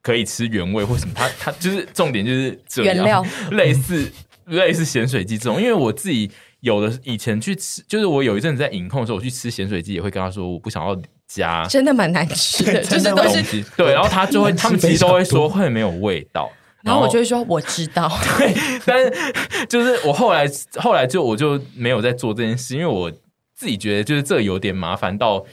[0.00, 4.12] 可以吃原味或什么，他他就是重点就是这样原料 类似
[4.44, 6.30] 类似咸水鸡这种，因为我自己。
[6.66, 16.50] 有的以前去吃，就是我有一阵子在饮控的时候，我去吃咸水鸡，也会跟他说我不想要加，真的蛮难吃的， 就是东西对，然后他就会，他们其实都会说会没有味道，
[16.82, 18.52] 然后我就会说我知道， 对，
[18.84, 23.08] 但是就是我后来后来就我就没有在做这件事，因为我
[23.54, 25.44] 自己觉得就是这有点麻烦到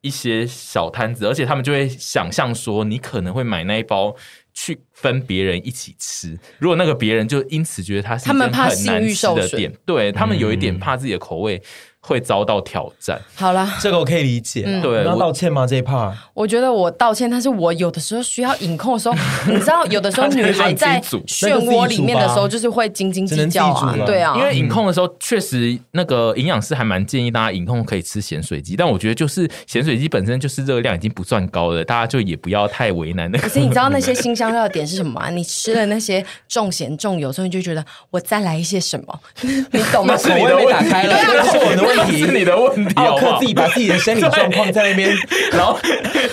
[0.00, 4.16] 一些小摊子，而且他们就会想象说你可能会买那一包。
[4.60, 11.62] 去分别人一起吃，如果那个别人就因此觉得他是一件很难吃的点，对他们有一点怕自己的口味。
[12.00, 13.20] 会遭到挑战。
[13.34, 14.64] 好了，这个我可以理解。
[14.66, 15.66] 嗯、对，要道歉吗？
[15.66, 19.14] 这一 part，我觉得我道歉，但是我有的时候需要 饮控的时候，
[19.46, 23.94] 你知道，有的时候女孩在漩涡里面的时候，就是会斤斤计较啊。
[24.06, 33.42] 对啊，因为饮控的时候，确实那个营养师还蛮建议大家饮控可以吃咸水鸡，但我觉得就是咸水鸡本身就是热量已经不算高了，大家就也不要太为难那个。
[33.48, 35.30] 可是你知道那些新香料的点是什么吗？
[35.30, 39.20] 你吃了那些重咸重油，所以你就觉得我再来一些什么？
[39.42, 40.16] 你懂吗？
[40.16, 42.94] 是你的问题，对啊，是我的问题，是你的问题。
[42.96, 45.16] 奥克自己把自己的生理状况在那边，
[45.52, 45.78] 然后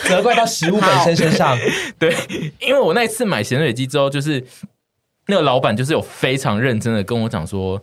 [0.03, 1.57] 责怪到食物本身身上。
[1.97, 2.15] 对，
[2.59, 4.45] 因为我那一次买咸水鸡之后，就是
[5.27, 7.81] 那个老板就是有非常认真的跟我讲说，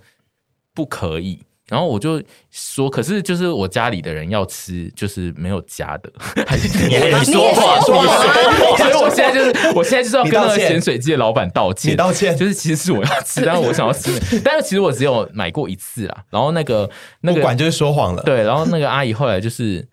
[0.75, 6.13] 不可以，然后我就说，可是就是我家里的人要吃，就是没有加的，
[6.47, 8.17] 还是你你说话说话，
[8.77, 14.13] 所以我现在就是，我现在就是要跟那个咸水鸡的老板道歉，你道歉，就是其实是我要吃， 但是我想要吃，
[14.45, 16.25] 但是其实我只有买过一次啦。
[16.31, 16.89] 然后那个
[17.23, 19.87] 那个管就是说谎了，对，然后那个阿姨后来就是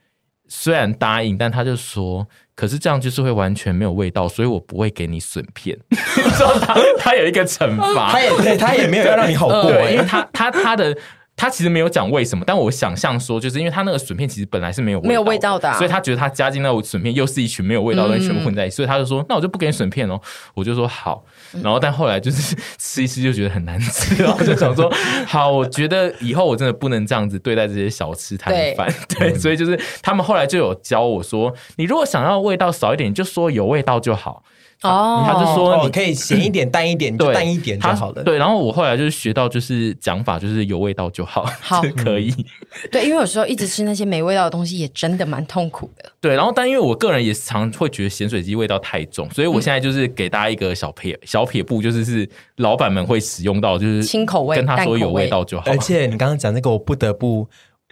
[0.47, 2.27] 虽然答应，但她就说。
[2.55, 5.77] 可是这样就是会完全没有味道，所以我不会给你笋片。
[5.89, 10.93] 他他有一个惩罚，他也对他也没有要让你好过，因为他他他的
[11.39, 20.19] 他其实没有讲为什么，但我想象说，就是因为他那个笋片其实本来是没有没有味道的，所以他觉得他加进那个笋片又是一群没有味道的人全部混在一起，所以他就说，那我就不给你笋片哦。
[20.53, 21.23] 我就说 好，
[21.63, 24.93] 然后但后来就是吃一吃就觉得很难吃，然后就想说
[25.25, 34.43] 好，我觉得以后我真的不能这样子对待这些小吃摊贩， 对，所以就是他们后来就有教我说，你如果想要味道少一点，你就说有味道就好。
[34.81, 38.23] 哦，他就说你可以咸一点、淡一点，就淡一点就好了。
[38.23, 42.33] 对，然后我后来就是学到，就是讲法就是有味道就好，好 可以。
[42.89, 46.09] 对，因为有时候一直吃那些没味道的东西，也真的蛮痛苦的。
[46.21, 55.65] 对，然后但因为我个人也常会觉得咸水鸡味道太重，所以我现在就是给大家一个小撇小撇步，就是是老板们会使用到，就是清口味，跟他说有味道就好。
[55.67, 57.45] 而且你刚刚讲那个，我不得不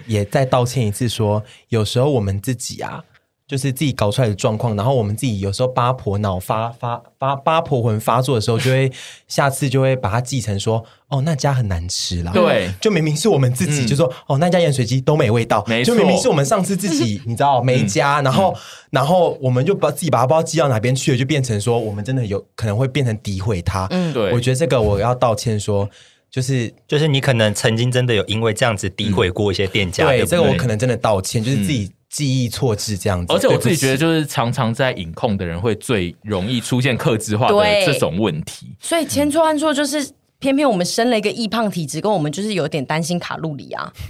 [0.05, 3.03] 也再道歉一次说，说有时候我们自己啊。
[3.47, 8.91] 就是自己搞出来的状况，然后我们自己有时候八婆脑发发发八婆魂发作的时候，就会
[9.29, 12.33] 下次就会把它记成说，哦，那家很难吃啦。
[12.33, 18.59] 对，就明明是我们自己，嗯、就说哦，那家盐水鸡都没味道，没错，就明明是我们上次自己，你知道没加，嗯、然后、嗯、
[18.91, 23.87] 然后我们就把自己把它不知道记到哪边去了，就变成说我们真的有可能会变成诋毁他。
[23.91, 25.89] 嗯，对，我觉得这个我要道歉说，
[26.29, 31.89] 就是就是你可能曾经真的有因为这样子诋毁过一些店家，对，对，对，这个我可能真的道歉，就是自己。
[32.09, 38.75] 记忆错置这样子，而且我自己觉得，就是常常在隐控的人会最容易出现克制化的这种问题。
[38.79, 43.91] 所以千错万错，就是偏偏我们生了一个易胖体质，跟我们就是有点担心卡路里啊。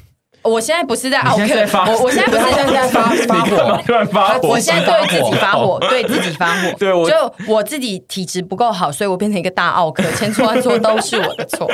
[0.44, 6.72] 我现在不是在奥克，我我现在不是在发发火， 突然发火，我现在对自己发火，对自己发火。
[6.80, 11.68] 对，我就我自己体质不够好，所以我变成一个大奥克，千错万错都是我的错。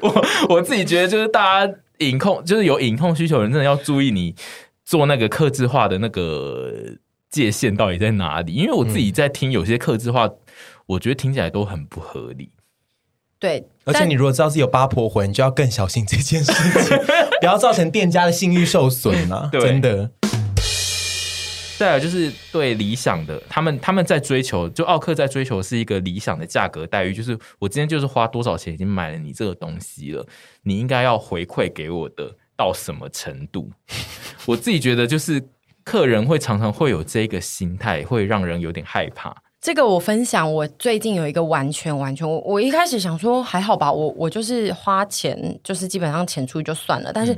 [0.00, 4.34] 我我自己觉得，就是大家隐控，就是有隐控需求的人，真的要注意你。
[4.84, 6.70] 做那个克制化的那个
[7.30, 8.52] 界限到底在哪里？
[8.52, 10.36] 因为我自己在听有些克制化，嗯、
[10.86, 12.50] 我觉得听起来都很不合理。
[13.38, 16.52] 对，而且你如果知道自己有八婆魂，你就要更小心这件事
[16.84, 16.98] 情，
[17.40, 19.48] 不要造成店家的信誉受损啊！
[19.50, 20.10] 对真的。
[21.76, 30.24] 再有就是对理想的，他们他们在追求，就奥克在追求是一个理想的价格待遇，就是我今天就是花多少钱已经买了你这个东西了，
[30.62, 32.36] 你应该要回馈给我的。
[32.56, 33.68] 到什么程度？
[34.46, 35.42] 我自己觉得，就是
[35.82, 39.34] 客人会常常会有这个心态，会让人有点害怕。
[39.60, 47.10] 这个我分享，我最近有一个完全完全，我我一开始想说还好吧，我我就是花钱，就是基本上钱出去就算了。
[47.12, 47.36] 但是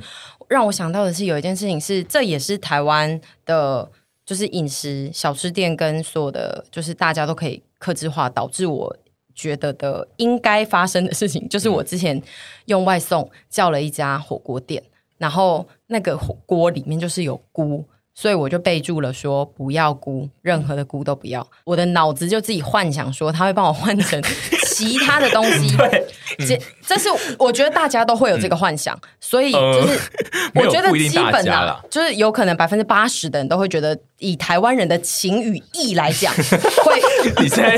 [0.48, 3.88] 让我想到的是，有一件事情是，这也是台湾的，
[4.24, 8.96] 就是饮食小吃店跟所有的，就是大家都可以克制化，导致我。
[9.38, 12.18] 觉得的应该发生的事情，就是我之前
[12.64, 14.82] 用外送叫了一家火锅店，
[15.18, 21.46] 然后那个火锅里面就是有菇，所以我就备注了说不要菇，任何的菇都不要。
[21.64, 24.22] 我的脑子就自己幻想说他会帮我换成
[24.66, 25.76] 其他的东西。
[25.76, 26.06] 对，
[26.46, 29.98] 这这是我觉得大家都会有这个幻想，所以就是
[30.54, 33.98] 我觉得基本啊，就是有可能百分之八十的人都会觉得。
[34.18, 36.32] 以台湾人的情与义来讲，
[36.82, 37.02] 会
[37.38, 37.76] 你现在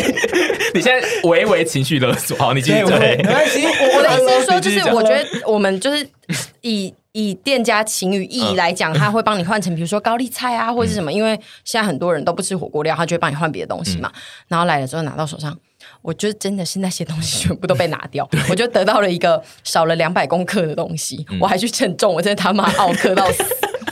[0.72, 2.96] 你现在微微情绪勒索，好，你继续讲。
[2.96, 6.08] 没关系，我的意思是说，就是我觉得我们就是
[6.60, 14.12] 以以店家情与义来讲，他会帮你换成比如说高丽菜啊，或者是什么，因为现在很多人都不吃火锅料，他就会帮你换别的东西嘛。
[14.46, 15.58] 然后来了之后拿到手上，
[16.02, 23.42] 我觉得真的是那些东西全部都被拿掉，我就得到了一个少了两百公克的东西，我还去称重，我真的他妈奥克到死。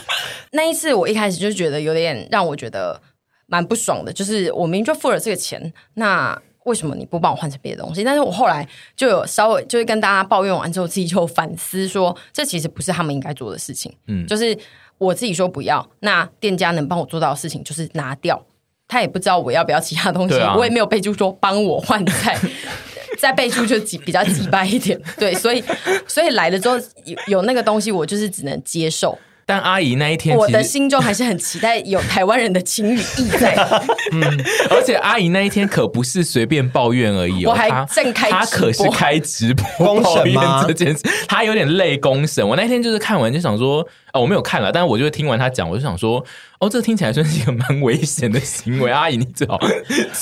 [0.51, 3.01] 那一次，我一开始就觉得有点让我觉得
[3.47, 8.03] 蛮不爽的，就是我明明就付了这个钱，那为什么你不帮我换成别的东西？
[8.03, 13.91] 但是我后来就有稍微就是跟大家抱怨完之后，自己就反思说，这其实不是他们应该做的事情。
[14.07, 14.55] 嗯，就是
[14.97, 18.45] 我自己说不要，那店家能帮我做到的事情就是拿掉，
[18.87, 22.37] 他也不知道我要不要其他东西，啊、我也没有备注说帮我换菜，
[23.17, 25.01] 再备注就比较机掰一点。
[25.17, 25.63] 对，所以
[26.05, 29.17] 所以来了之后有有那个东西，我就是只能接受。
[29.49, 33.55] 但阿姨那一天，我的心中还是很期待有台湾人的情与义在。
[34.11, 34.21] 嗯，
[34.69, 40.35] 而且阿姨那一天可不是随便抱怨而已，我还正开，她可是开直播抱怨
[40.67, 42.45] 这件事，她有点累公审。
[42.45, 43.79] 我那天就是看完就想说，
[44.11, 46.21] 哦，我没有看了，但是我就听完她讲，我就想说，
[46.59, 48.91] 哦，这听起来算是一个蛮危险的行为。
[48.91, 49.57] 阿姨，你最好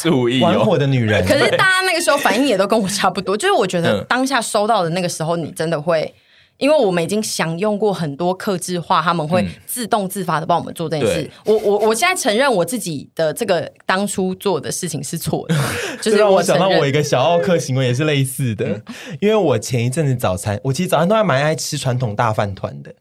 [0.03, 0.45] 注意哦。
[0.45, 6.13] 玩火的女人，可是大家那个时候反应也都跟我差不多，就是我觉得当下收到的那个时候，你真的会。
[6.57, 11.21] 因为我们已经享用过很多克制化，他们会自动自发的帮我们做这件事。
[11.23, 15.55] 嗯、我我我现在承认我自己的这个当初做的事情是错的，
[16.01, 18.83] 就是让我想到我一个小奥客行为也是类似的，嗯、
[19.19, 22.93] 因为我前一阵子早餐，我其实早餐都还蛮爱吃传统大饭团的，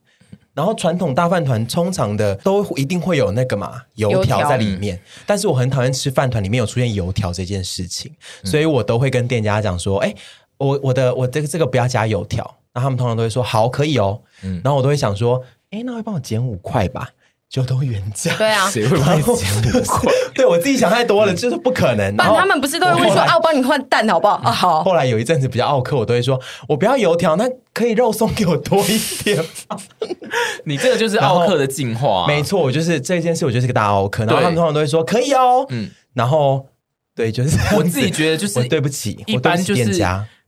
[0.52, 10.12] 然后传统大饭团通常的都一定会有那个嘛油条在里面，但是我很讨厌吃饭团里面有出现油条这件事情，所以我都会跟店家讲说，哎，
[10.58, 12.56] 我我的我这个这个不要加油条。
[12.74, 17.08] 那他们通常都会说好，可以哦，嗯，然后我都会想说，哎，那会帮我减五块吧，
[17.48, 20.12] 就都原价，对啊，谁会帮你减五块？
[20.34, 22.16] 对我自己想太多了，就是不可能。
[22.16, 24.34] 但他们不是都会说啊，我帮你换蛋好不好？
[24.42, 24.82] 啊， 好。
[24.82, 29.78] 后来有一阵子比较奥客，我都会说我不要油条，那可以肉松给我多一点吗。
[30.64, 34.24] 你这个就是奥客的进化，没错，我就是这件事，我就是个大奥客。
[34.24, 36.66] 然后他们通常都会说可以哦，嗯，然后
[37.14, 39.84] 对，就是我自己觉得就是对不起，一般就是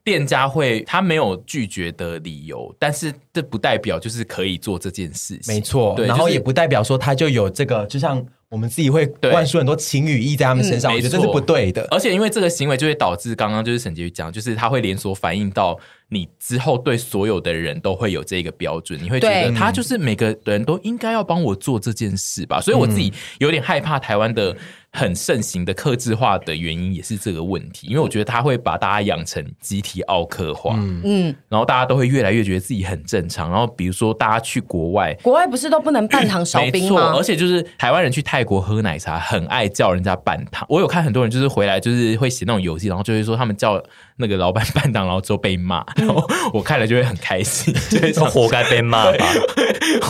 [0.07, 0.47] 店家。
[0.47, 5.53] 会，他没有拒绝的理由，但是这不代表就是可以做这件事情。
[5.53, 11.87] 没错，对，然后也不代表说他就有这个，就像我们自己会灌输很多情与义在他们身上，我觉得这是不对的。
[11.91, 15.77] 而且因为这个行为就会导致刚刚就是沈婕妤讲，就是他会连锁反映到
[16.09, 22.61] 你之后对所有的人都会有这个标准，你会觉得他就是每个人都应该要帮我做这件事吧。
[22.61, 24.57] 所以我自己有点害怕台湾的。
[24.97, 33.51] 很盛行的克制化的原因也是这个问题，因为我觉得他会把大家养成集体奥克化，嗯，然后大家都会越来越觉得自己很正常。
[33.51, 37.13] 然后比如说大家去国外，国外不是都不能半糖少冰吗？
[37.15, 40.67] 而且就是台湾人去泰国喝奶茶，很爱叫人家半糖。
[40.71, 43.83] 我有看很多人就是回来就是会写那种游戏，然后就会说他们叫
[44.17, 45.85] 那个老板 半糖，然后之后被骂。
[45.97, 49.27] 然后我看了就会很开心，就会活该被骂吧。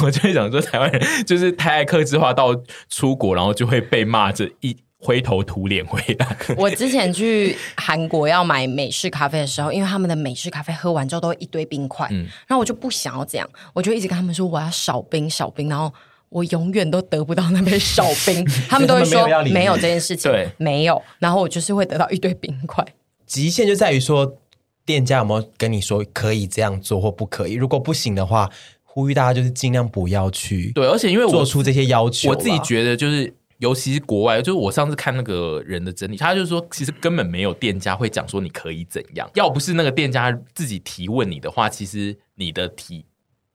[0.05, 2.55] 我就会想说，台湾人就是太爱克制化，到
[2.89, 4.76] 出国然后就会被骂这一。
[4.99, 6.37] 灰头土脸回来。
[6.57, 15.93] 我之前去韩国要买美式咖啡的时候，因为他们的美式咖啡喝完之后都会一堆冰块，嗯，然后我就不想要这样，我就一直跟他们说我要少冰少冰，然后
[16.31, 22.85] 我永远都得不到那杯少冰， 他们都会说没有，这件事情，对，没有，然后我就是会得到一堆冰块。
[23.27, 24.39] 极限就在于说
[24.85, 28.51] 店家有没有跟你说可以这样做或不可以，如果不行的话，
[28.83, 30.73] 呼吁大家就是尽量不要去。
[30.75, 33.35] 对，而且因为我做出这些要求，我自己觉得就是。
[33.59, 39.31] 尤其是国外，就是我上次看那个人的整理，他就是说，其实根本没有店家会讲说你可以怎样。
[39.35, 43.05] 要不是那个店家自己提问你的话，其实你的提，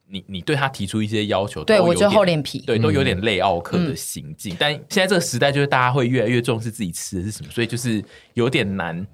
[0.10, 4.56] 你你对他提出一些要求，对我就厚脸皮，对，都有点类奥克的行径。
[4.56, 9.06] 嗯、但现在这个时代，就是大家会越来越重视自己吃的是什么，所以就是有点难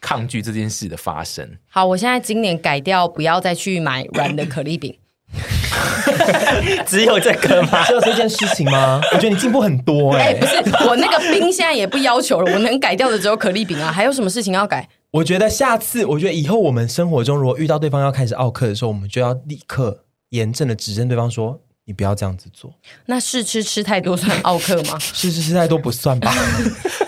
[0.00, 1.58] 抗拒这件事的发生。
[1.66, 4.96] 好，我现在今年改掉，不要再去买软的可丽饼。
[6.86, 7.84] 只有这个吗？
[7.86, 9.00] 只有这件事情吗？
[9.12, 10.40] 我觉得你进步很多哎、欸欸。
[10.40, 10.56] 不是，
[10.86, 13.90] 我那个冰现在也不要求了，我能改掉的只有可丽饼啊。
[13.90, 14.88] 还有什么事情要改？
[15.10, 22.72] 我觉得下次，我觉得以后我们生活中如果遇到对方要开始奥克的时候，我们就要立刻严正的指正对方说：“你不要这样子做。”
[23.06, 24.98] 那试吃吃太多算奥克吗？
[24.98, 26.34] 试吃吃太多不算吧。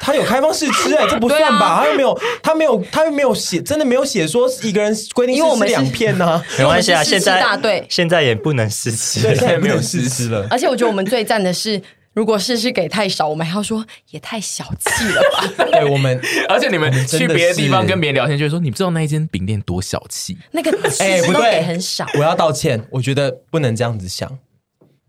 [0.00, 1.66] 他有开放试吃哎、欸， 这不算吧？
[1.66, 6.44] 啊、他又没有，他没有，他又没有写，真的没有写说一个人规定试吃两片呢、啊。
[6.58, 10.46] 没关系啊，现在现在也不能试吃，现在 没有试吃了。
[10.50, 11.80] 而且我觉得我们最赞的是，
[12.14, 15.66] 如果试吃给太少，我们还要说也太小气了吧？
[15.70, 22.06] 对，我们，而且你们去别的地方跟别人聊天，就会说，你不知道那一间饼店多小气，那个哎不对，很少。
[22.14, 24.38] 我要道歉，我觉得不能这样子想。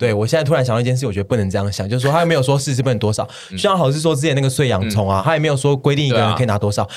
[0.02, 6.90] 对，我现在突然想到一件事，我觉得不能这样想，就是说他又没有说试吃不能多少，像好是说之前那个碎洋葱啊，嗯、他也没有说规定一个人可以拿多少，啊、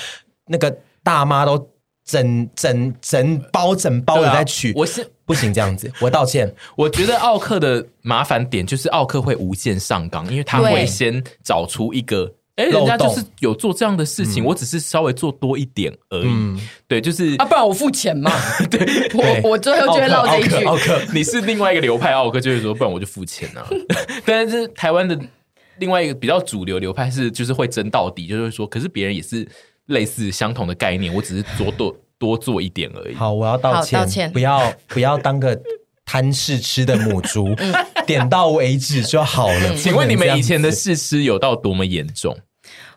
[0.47, 1.69] 那个大妈都
[2.03, 6.51] 整整整包整包的在取，啊、我是不行这样子，我道歉。
[6.75, 12.33] 我觉得奥克的麻烦点就是奥克会无限上纲，因为他会先找出一个。
[12.55, 16.57] 哎，人家就是有做这样的事情，我只是稍微做多一点而已。
[16.87, 18.31] 对，就是啊，不然我付钱嘛。
[18.71, 20.63] 对，我我最后就会唠这一句。
[20.63, 23.67] 奥克，你是另外一个流派奥克，就会说，不然我就付钱啊。
[24.25, 25.19] 但是台湾的
[25.79, 29.45] 另外一个比较主流流派是，就是会争到底，就是说，可是别人也是
[29.87, 33.15] 类似相同的概念，我只是多多多做一点而已。
[33.15, 35.61] 好，我要道歉，道歉，不要不要当个
[36.05, 37.55] 贪试吃的母猪，
[38.05, 39.75] 点到为止就好了。
[39.75, 42.37] 请问你们以前的试吃有到多么严重？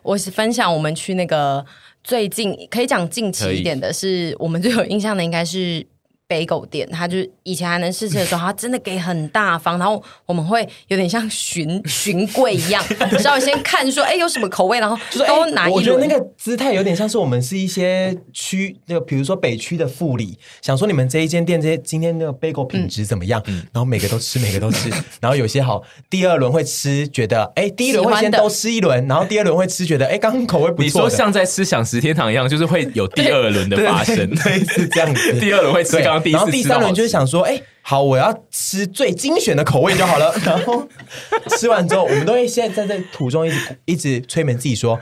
[0.01, 1.65] 我是分享我们去那个
[2.03, 5.85] 最近可以讲近期一点的，是我们最有印象的，应该是。
[6.29, 12.83] 贝果店，他就以前还能试吃的时候，他真的给很大方，然后我们会有点像巡 巡柜一样，
[13.17, 15.73] 稍微先看说，哎，有什么口味，然后就是都拿一轮。
[15.73, 23.41] 我觉得那个姿态有点像是我们是一些区，那个比如说北区的副理，想说你们这一间店，这些今天那个贝狗品质怎么样？
[23.47, 24.87] 嗯、然后每个都吃，每个都吃，
[25.19, 30.83] 然后有些好，第二轮会吃，觉得哎，第一轮会先都吃一轮，然后第二轮会吃，觉得哎，刚刚口味不错。
[30.83, 35.33] 你说像在吃享食天堂一样，就是会有第二轮的发生，对，对，对，是这样子。
[35.41, 36.18] 第二轮会吃刚。
[36.23, 40.33] 像第一次然后第三轮就是想说，哎、欸，好，我要吃最精选的口味就好了。
[40.45, 40.87] 然后
[41.57, 44.99] 吃完之后，我们都会现在在这途中一直一直催眠自己说。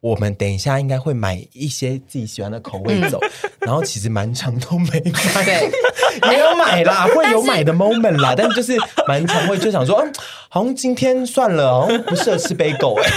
[0.00, 5.02] 我们等一下应该会买一些自己喜欢的口味走，嗯、然后其实满场都没
[5.34, 5.70] 买，对，
[6.28, 8.78] 没有买啦， 会有买的 moment 啦，但，是就是
[9.08, 10.12] 满场会就想说，嗯，
[10.48, 13.10] 好像今天算了，好像不适合吃 bagel 哎，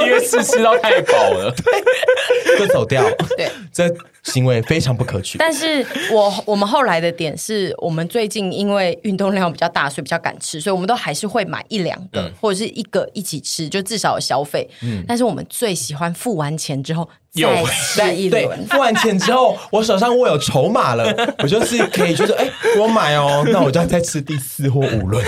[0.06, 3.04] 因为是吃到太饱了，对，就走掉，
[3.36, 3.94] 对，这。
[4.32, 14.68] 行为非常不可取，但是我我们后来的点是我们最近因为运动量比较大，所以比较敢吃，所以我们都还是会买一两个、嗯、或者是一个一起吃，就至少有消费。
[14.82, 25.24] 嗯，但是我们最喜欢付完钱之后再吃一轮， 付完钱之后我手上握有筹码了，我就是可以就是哎、欸，我买哦，那我就要再吃第四或五轮。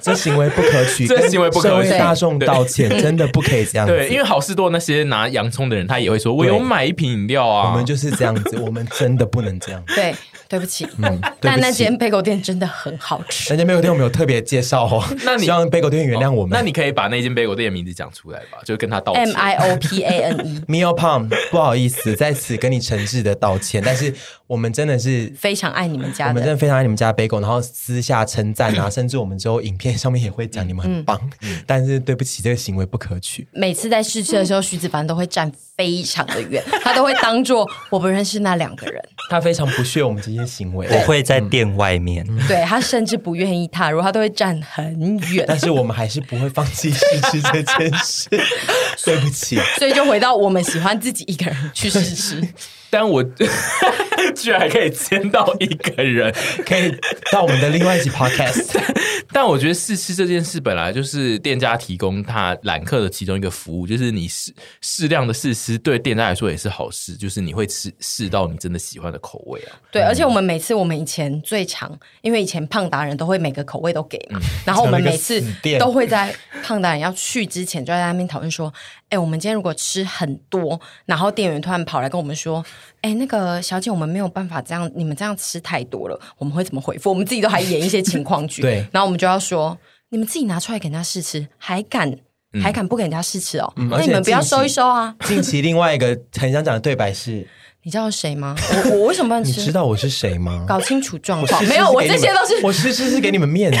[0.00, 1.90] 这行为不可取， 这行为不可取。
[1.90, 3.94] 大众道歉，真的不可以这样子。
[3.94, 9.82] 对，因为好事多那些拿洋葱的人，他也会说：“我有买一瓶饮料啊。”我们就是这样子，我们真的不能这样。
[9.94, 10.14] 对，
[10.48, 10.86] 对不起。
[11.02, 13.52] 嗯，但那间贝狗店真的很好吃。
[13.52, 15.04] 那间贝狗店我们有特别介绍哦。
[15.24, 16.56] 那你希望贝狗店原谅我们？
[16.58, 19.26] 那你可以把那间贝狗店的名字讲出来吧，就跟他道歉。
[19.26, 23.82] M I O P A N E Meal Pump，不好意思，在此跟你诚挚的道歉。
[23.84, 24.14] 但是
[24.46, 30.68] 我们真的是非常爱你们家，我们真的非常爱你们家贝狗，然后私下称赞啊， 甚至我们之后影片上面也会讲。
[30.68, 33.48] 你们很棒，嗯、但是对不起，这个行为不可取。
[33.52, 39.00] 每次在试吃的时候，徐子凡都会站非常的远， 他都会当做我不认识那两个人。
[39.30, 42.26] 他非常不屑我们这些行为，我会在店外面。
[42.28, 45.44] 嗯、对，他甚至不愿意踏入，他都会站很远。
[45.46, 46.98] 但是我们还是不会放弃试
[47.30, 48.28] 吃这件事。
[49.04, 52.42] 对不起，所以就回到我们喜欢自己一个人去试吃。
[52.90, 53.22] 但我
[54.34, 56.32] 居然还可以签到一个人，
[56.64, 56.94] 可以
[57.32, 58.78] 到我们的另外一集 podcast。
[59.30, 69.76] 但我觉得试吃这件事本来就是店家提供他揽客的其中一个服务，就是你适适量的试吃，对店家来说也是好事，就是你会吃试到你真的喜欢的口味啊。
[69.90, 75.42] 对，而且我们每次我们以前最常，因为以前胖达人都会每个口味都给嘛，嗯、然后我们每次
[75.78, 78.72] 都会在胖达人要去之前就在那边讨论说。
[79.10, 82.64] 哎，我们今天如果吃很多，然后店员突然跑来跟我们说
[83.00, 88.86] ：“哎，那个小姐，我们没有办法这样，你们这样吃太多了，我们会怎么回复？”我们自己都还演一些情况剧， 对。
[88.92, 89.76] 然后我们就要说
[90.10, 92.10] ：“你们自己拿出来给人家试吃，还敢、
[92.52, 93.72] 嗯、还敢不给人家试吃哦？
[93.76, 97.46] 嗯、那你们不要收一收啊！”近期另外一个很想讲的对白是
[97.88, 98.54] ：“你知道谁吗？
[98.90, 99.60] 我我为什么不能 吃？
[99.60, 100.62] 你知道我是谁吗？
[100.68, 101.64] 搞清楚状况。
[101.64, 103.78] 没有，我这些都是我是是是给你们面子。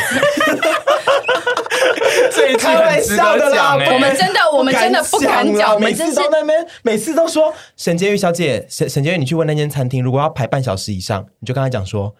[2.32, 5.78] 这一句很值得讲，欸，我们真的，我们真的不敢讲。
[5.78, 12.14] 每次都那边，每次都说沈婕妤小姐，沈沈婕妤，你去问那间餐厅，如果要排半小时以上，你就跟他讲说，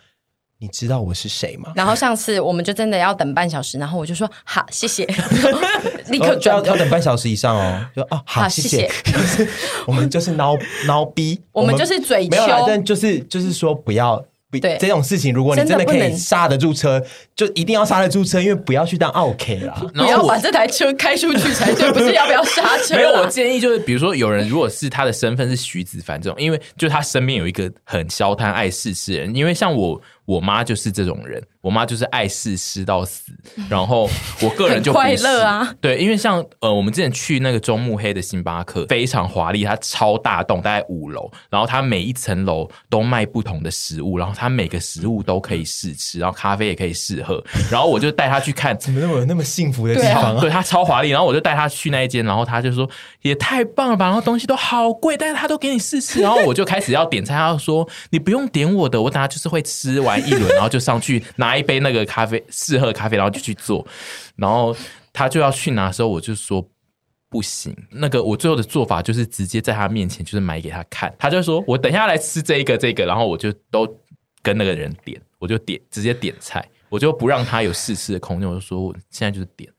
[0.60, 1.72] 你知道我是谁吗？
[1.76, 5.06] 然后上次我们就真的要等半小时，然后我就说好，谢谢，
[6.10, 8.90] 立刻就要要等半小时以上哦，就哦好，谢谢。
[9.86, 14.24] 我们就是孬孬逼，我们就是嘴没有啦，但就是就是说不要。
[14.50, 16.98] 对这种事情，如果你真的可以刹得住车，
[17.36, 19.74] 就一定要刹得住车，因为不要去当 OK 啦。
[19.92, 22.96] 不要把这台车开出去才对，不是要不要刹车？
[22.96, 30.00] 没有，我建议就是，比如说有人如果是他的身份是徐子凡这种，因为就他身边有一个很消贪爱试吃的人，因为像我。
[30.28, 33.32] 我妈就是这种人，我妈就是爱试吃到死，
[33.70, 34.06] 然后
[34.42, 35.74] 我个人就不快乐啊。
[35.80, 50.40] 对，因为像呃，我们之前去那个中目黑的星巴克，非常华丽，它超大栋，大概五楼，然后它每一层楼都卖不同的食物，然后它每个食物都可以试吃，然后咖啡也可以试喝，然后我就带她去看，怎么那么有那么幸福的地方啊？
[50.42, 52.86] 对，它超华丽，然后我就带她去那一间，然后她就说
[53.22, 60.17] 也太棒了吧，然后东西都好贵，但是她都给你试吃，然后我就开始要点菜，她就说你不用点我的，我等下就是会吃完。
[60.20, 63.86] 一轮，然后就上去拿一杯那个咖啡，试喝咖啡，然后就去做。
[64.36, 64.76] 然后
[65.12, 66.66] 他就要去拿的时候，我就说
[67.28, 67.74] 不行。
[67.90, 71.14] 那个我最后的做法就是直接在他面前就是买给他看。
[71.18, 73.86] 他就说我等下来吃这一个这个，然后我就都
[74.42, 78.48] 跟那个人点，我就点直接点菜，我就不让他有试吃的空间。
[78.48, 79.70] 我就说我现在就是点。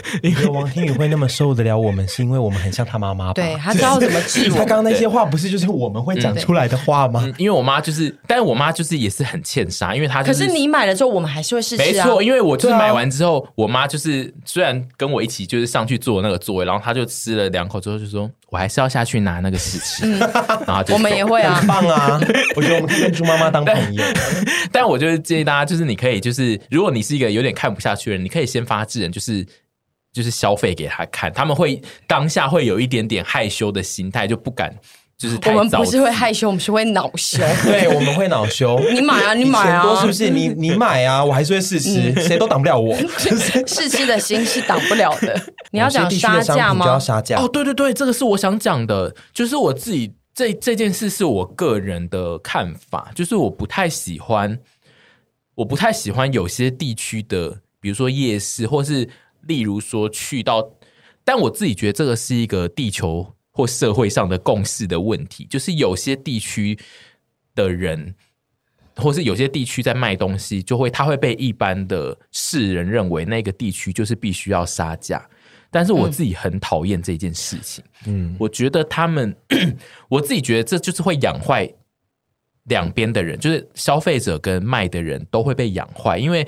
[0.22, 3.32] 因为王天宇会那么受得了我们，是因为我们很像他妈妈吧？
[3.34, 4.50] 对，他知道怎么治。
[4.50, 7.30] 他刚刚那些话不是就是我们会讲出来的话吗？
[7.38, 11.86] 因为我妈就是，但是我妈就是也是很欠杀，因为她、就是、可是你买了之后，我们还是会试吃啊。
[11.86, 20.06] 没错，因为我就是买完之后，啊、我妈就是虽然跟我一起就是上去坐那个座位，然后她就吃了两口之后就说，我还是要下去拿那个试吃。
[20.06, 20.18] 嗯、
[20.66, 22.20] 然后就我们也会啊，很棒啊！
[22.56, 24.04] 我觉得我们可以跟猪妈妈当朋友。
[24.70, 29.46] 但， 但我就是建议大家，就是你可以就是，如果你是一个有点看不下去的人，你可以先发制人，就是。
[30.12, 34.74] 就是消费给他看，他们会当下会有一点点害羞的心态，就不敢
[35.16, 35.38] 就是。
[35.46, 37.38] 我们不是会害羞，我们是会恼羞。
[37.64, 38.78] 对，我们会恼羞。
[38.92, 40.28] 你买啊，你买啊，多是不是？
[40.28, 42.94] 你你买啊，我还是会试吃，谁、嗯、都挡不了我。
[43.66, 45.40] 试吃的心是挡不了的。
[45.70, 46.84] 你要讲杀价吗？
[46.84, 47.38] 就要杀价。
[47.38, 54.58] 哦，对对对，这个是我想讲的，就是我自己这这件事是我个人的看法，就是我不太喜欢，
[55.54, 59.08] 我不太喜欢有些地区的，比如说夜市，或是
[59.46, 60.72] 例如说去到，
[61.24, 66.78] 但我自己觉得这个是一个地球或社会上的共识的问题，就是有些地区
[67.54, 68.14] 的人，
[68.96, 75.28] 或是有些地区在卖东西，就会他会被一般的世人认为那个地区就是必须要杀价。
[75.70, 79.34] 但是我自己很讨厌这件事情，嗯，我觉得他们，
[80.10, 81.66] 我自己觉得这就是会养坏
[82.64, 86.46] 两边的人，就是消费者跟卖的人都会被养坏，因为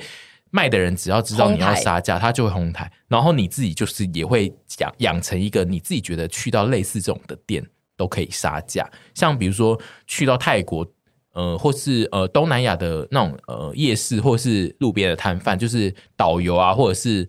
[0.55, 7.61] 卖的人只要知道你要杀价，他就会哄抬，然后你自己就是也会养养成一个你自己觉得去到类似这种的店
[7.97, 9.77] 都可以杀价，像比如说
[10.07, 10.87] 去到泰国，
[11.33, 17.27] 呃，或是呃东南亚的那种呃夜市，或是路边的摊贩，就是导游啊，或者是。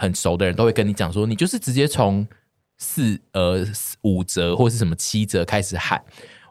[0.00, 2.24] 很熟的人都会跟你讲说，你就是直接从
[2.76, 3.66] 四呃
[4.02, 6.00] 五折或是什么七折开始喊。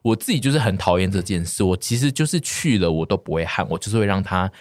[0.04, 4.52] 我自己就是很讨厌这件事，我其实就是去了我都不会喊，我就是会让他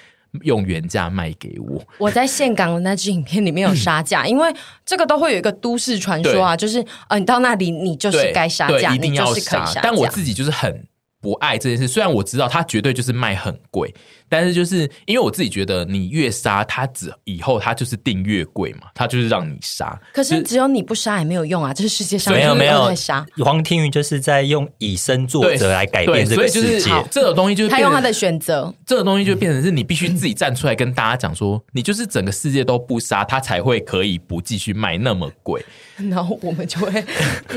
[0.42, 1.82] 用原价卖给我。
[1.98, 4.52] 我在岘港的那支影片里面有杀价，嗯， 因为
[4.84, 9.70] 这个都会有一个都市传说啊，就是呃你到那里你就是该杀价，一定要杀。
[9.82, 10.86] 但我自己就是很
[11.20, 13.92] 不爱这件事，虽然我知道它绝对就是卖很贵。
[14.28, 19.98] 但是就是因为我自己觉得，你越杀他，只以后他就是定越贵嘛，他就是让你杀。
[20.12, 21.72] 可是只有你不杀也没有用啊！
[21.74, 23.24] 这是世界上没有没有杀。
[23.38, 26.90] 黄庭宇就是在用以身作则来改变这个世界。
[27.10, 35.64] 这种东西就是他用他的选择，这种东西就变成是你必须自己站出来跟大家讲说，你就是整个世界都不杀，他才会可以不继续卖那么贵。
[36.10, 37.02] 然后我们就会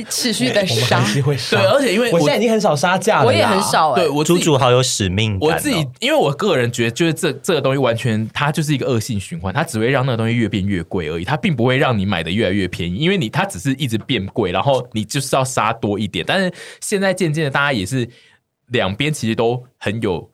[0.08, 1.58] 持续的 杀，会杀。
[1.58, 3.96] 对，而且因为我现在已经很少杀价了，我也很少。
[3.96, 5.50] 对我主主好有使命感。
[5.50, 6.59] 我自己因为我个人。
[6.60, 16.24] 人觉得就是这这个东西完全它就是一个恶性循环，它只会让那个东西越变越贵而已，它并不会让你买的越来越便宜，因为你它只是一直变贵，然后你就是要杀多一点。
[16.28, 18.08] 但是现在渐渐的，大家也是
[18.68, 20.30] 两边其实都很有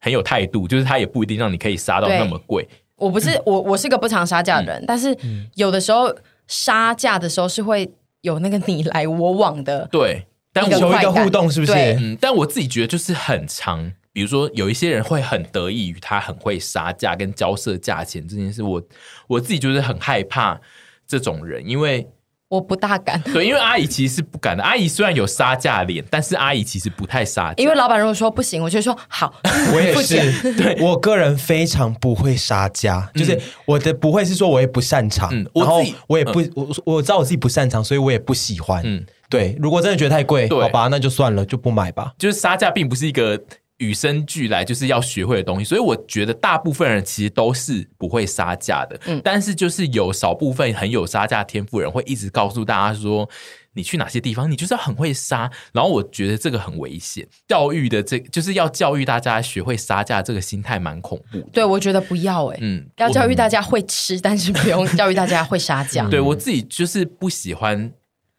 [0.00, 2.66] 很有态度，就是它也不一定让你可以杀到那么贵。
[2.96, 5.16] 我不是我我是个不常杀价的人，嗯，但是
[5.54, 6.12] 有的时候
[6.46, 7.90] 杀价的时候是会
[8.22, 11.72] 有那个你来我往的，对，但有一个互动是不是？
[11.72, 13.92] 嗯，但我自己觉得就是很长。
[14.12, 18.82] 比如说，有一些人会很得意于他很会杀价跟交涉价钱这件事，我
[19.26, 20.60] 我自己就是很害怕
[21.06, 22.08] 这种人，因为
[22.48, 23.20] 我不大敢。
[23.22, 24.62] 对，因为阿姨其实是不敢的。
[24.62, 27.52] 阿姨虽然有杀价脸，但是阿姨其实不太杀。
[27.58, 29.32] 因为老板如果说不行，我就说好。
[29.72, 38.82] 我也是，对我个人非常不会杀价，嗯，就是我的不会是说我也不擅长，嗯，然后我也不，嗯，我我知道我自己不擅长，所以我也不喜欢。
[38.84, 42.14] 嗯，对，如果真的觉得太贵，好吧，那就算了，就不买吧。
[42.18, 43.38] 就是杀价并不是一个。
[43.78, 49.00] 与生俱来就是要学会的东西，所以我觉得大部分人其实都是不会杀价的。
[49.06, 53.28] 嗯，但是就是有少部分很有杀价天赋人会一直告诉大家说，
[53.74, 55.48] 你去哪些地方，你就是很会杀。
[55.72, 61.46] 然后我觉得这个很危险，教育的这就是要教育大家学会杀价，这个心态蛮恐怖的。
[61.52, 66.08] 对，我觉得不要哎、欸，嗯，要教育大家会吃，但是不用 教育大家会杀价。
[66.08, 67.92] 对我自己就是不喜欢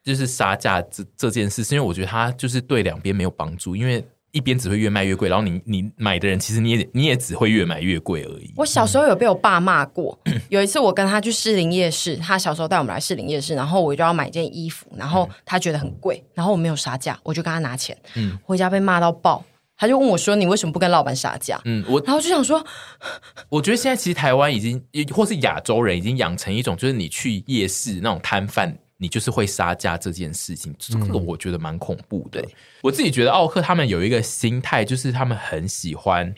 [0.04, 4.06] 就是杀价这这件事，是因为我觉得它就是对两边没有帮助，因为。
[4.32, 8.54] 一边只会越卖越贵，然后你你买的人其实你也你也只会越买越贵而已。
[8.56, 10.18] 我小时候有被我爸骂过，
[10.50, 19.44] 有一次我跟他去士林夜市，他小时候带我们来士林夜市，然后我就要买一件衣服，然后他觉得很贵，然后我没有杀价，我就跟他拿钱，嗯，回家被骂到爆，
[19.76, 22.64] 他就问我说：“你为什么不跟老板杀价？”嗯，我然后就想说，
[23.50, 28.78] 我觉得现在其实台湾已经，或是亚洲人已经养成一种，就是你去夜市那种摊贩。
[29.02, 32.42] 你就是会杀价这件事情，这个我觉得蛮恐怖的。
[32.42, 32.50] 嗯、
[32.84, 36.36] 我自己觉得奥克他们有一个心态，就是他们很喜欢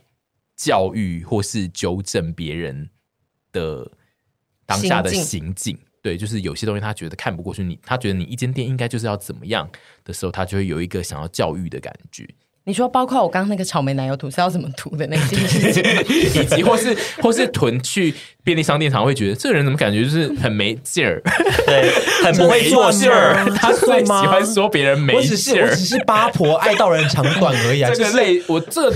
[0.56, 2.88] 教育或是纠正别人
[3.52, 3.92] 的
[4.66, 5.76] 当下的行径。
[6.04, 9.68] 对，就是有些东西他觉得看不过去，你他觉得你一间店应该就是要怎么样
[10.04, 12.28] 的时候，他就会有一个想要教育的感觉。
[12.64, 15.84] 你说，包括我刚刚那个草莓奶油吐司要怎么涂的那件事情，
[16.42, 21.20] 以及或是或是囤去便利商店，常会觉得这个人怎么感觉就是很没劲儿，
[21.66, 21.92] 对，
[22.24, 23.44] 很不会做事儿。
[23.58, 27.90] 他最喜欢说别人没劲儿，我只是八婆爱到人长短而已啊。
[27.96, 28.92] 这个类我这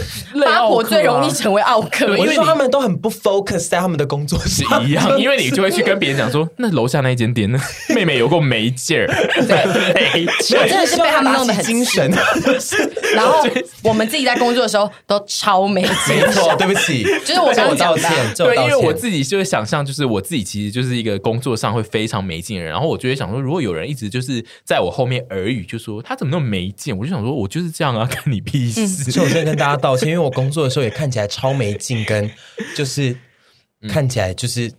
[0.45, 7.59] 八婆最容易成为奥客，因为说他们都很不 focus 在他们的工作是一样，因为你就会去跟别人讲说，那楼下那间店那，
[7.95, 9.07] 妹妹有够没劲儿，
[9.47, 10.23] 对，
[10.59, 12.11] 我真的是被他们弄得很精神，
[13.15, 13.43] 然后。
[13.83, 28.87] 我们自己在工作的时候都超没劲，没错，对不起，就是我刚刚道歉，对，因为我自己就是想象，就是我自己其实就是一个工作上会非常没劲的人，然后我就会想说，如果有人一直就是在我后面耳语，就说他怎么那么没劲，我就想说，我就是这样啊，关你屁事。
[29.11, 32.29] 所以我先跟大家道歉，因为我工作的时候也看起来超没劲，跟
[32.75, 33.15] 就是
[33.89, 34.71] 看起来就是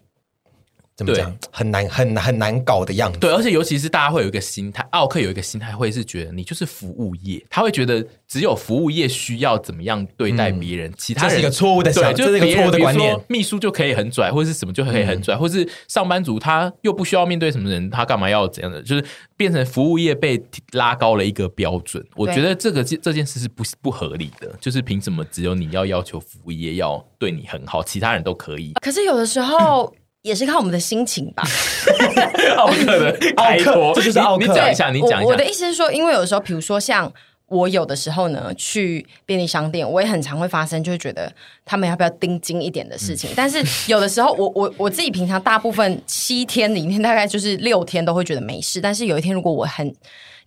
[0.97, 3.18] 怎么讲，很难很很难搞的样子。
[3.18, 13.14] 对，而且尤其是大家会有一个心态，奥克有一个心态会是觉得你就是服务业，他会觉得只有服务业需要怎么样对待别人，嗯、其他人这是一个错误的想，就是一个错误的观念。
[13.28, 18.80] 秘书就可以很拽，或者是什么就可以很拽，嗯、或是上班族他又不需要面对什么人，他干嘛要怎样的？
[18.80, 19.05] 就是
[19.36, 20.42] 变成服务业被
[20.72, 22.03] 拉高了一个标准。
[22.14, 28.72] 我觉得这个这件事是不不合理的，就是凭什么只有你要要求服务业要对你很好，其他人都可以？
[28.80, 29.94] 可是有的时候。
[30.27, 31.45] 也是看我们的心情吧。
[32.59, 34.45] 奥克的 开脱，这就是奥克。
[34.45, 35.31] 你讲一下，你讲一下。
[35.31, 37.11] 我的意思是说，因为有时候，比如说像
[37.47, 41.33] 我有的时候呢，去便利商店，我也很常会发生，就会觉得
[41.64, 43.31] 他们要不要盯紧一点的事情。
[43.31, 48.81] 嗯、但是有的时候，我我我自己平常大部分七天里面，大概就是六天都会觉得没事。
[48.81, 49.95] 但是有一天，如果我很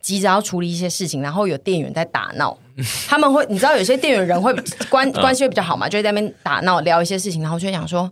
[0.01, 2.57] 急着要处理一些事情，然后有店员在打闹，
[3.07, 4.53] 他们会，你知道，有些店员人会
[4.89, 8.11] 关关系会比较好嘛，就会在那边打闹聊一些事情，然后就会想说。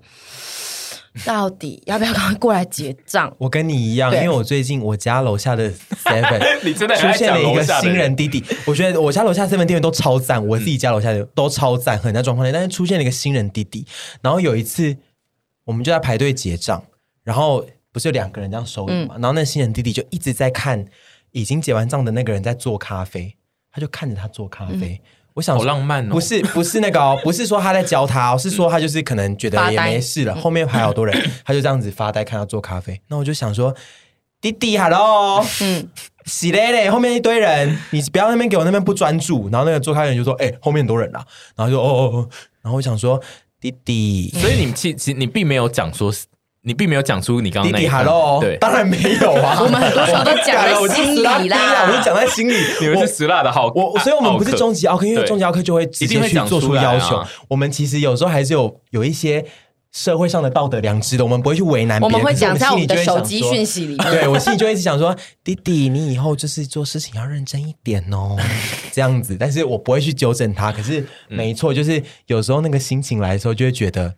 [1.25, 3.33] 到底要不要赶快过来结账？
[3.39, 8.43] 我跟你一样，因为我最近我家楼下的 Seven 你真的出现了一个新人弟弟。
[8.65, 12.51] 我觉得我家楼下 Seven 店员都超赞，我自己家楼下的都超赞，很在状况内。
[12.51, 13.85] 但是出现了一个新人弟弟，
[14.21, 14.95] 然后有一次
[15.65, 16.83] 我们就在排队结账，
[17.23, 19.15] 然后不是有两个人这样收银嘛？
[19.15, 20.85] 然后那新人弟弟就一直在看
[21.31, 23.35] 已经结完账的那个人在做咖啡，
[23.71, 25.01] 他就看着他做咖啡。
[25.37, 31.15] 我想好浪漫哦，不是不是那个哦， 不是说他在教他哦，是说他就是可能觉得也没事了，后面还好多人，
[31.45, 32.99] 他就这样子发呆看他做咖啡。
[33.07, 33.73] 那我就想说，
[34.41, 35.87] 弟弟，hello，嗯，
[36.25, 39.47] 洗嘞嘞，后面一堆人，你不要那边给我那边不专注。
[39.51, 41.23] 然后那个做咖啡人就说，哎，后面很多人啦。
[41.55, 42.29] 然后就哦哦哦，
[42.63, 43.21] 然后我想说，
[43.61, 46.11] 弟弟，所以你其其实你并没有讲说。
[46.67, 49.57] 你并没有讲出你刚刚那一段，对，当然没有啊。
[49.63, 51.37] 我们很多时候都讲在心里啦，
[51.87, 52.53] 我们讲在心里。
[52.81, 57.23] 你们是死辣的好，我所以我们不是终极奥克，因为终极奥克就会直接去做出要求。
[57.47, 59.45] 我们其实有时候还是有有一些
[59.93, 62.13] 社会上的道德良知的，我们不会去为难别人。
[62.13, 64.11] 我们会讲在我们的手机讯息里面。
[64.11, 65.15] 对，我心里就会一直想说，
[65.45, 68.35] 弟弟，你以后就是做事情要认真一点哦，
[68.91, 69.37] 这样子。
[69.39, 70.69] 但是我不会去纠正他。
[70.69, 74.13] 可是没错，就是有时候那个心情来的时候，就会觉得。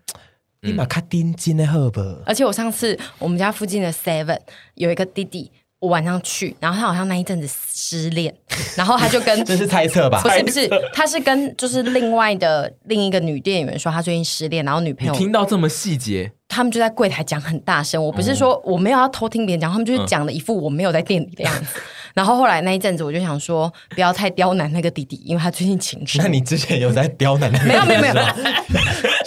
[0.62, 2.02] 你把卡丁金的好不？
[2.26, 4.40] 而且我上次我们家附近的 Seven
[4.76, 5.50] 有一个弟弟，
[5.80, 8.34] 我晚上去，然后他好像那一阵子失恋，
[8.76, 10.22] 然后他就跟这是猜测吧？
[10.22, 18.04] 不是不是，他是跟就是另外的另一个女店员说他最近失恋，然后女朋友听到这么细节，他们就在柜台讲很大声。
[18.04, 21.78] 我不是说我没有要偷听别人讲，他们就是讲的一副我没有在店里的样子。
[21.78, 21.82] 嗯
[22.16, 26.18] 然后后来那一阵子，我就想说，不要太刁难那个弟弟，因为他最近情绪。
[26.18, 27.64] 那你之前有在刁难他？
[27.66, 28.14] 没有没有没有，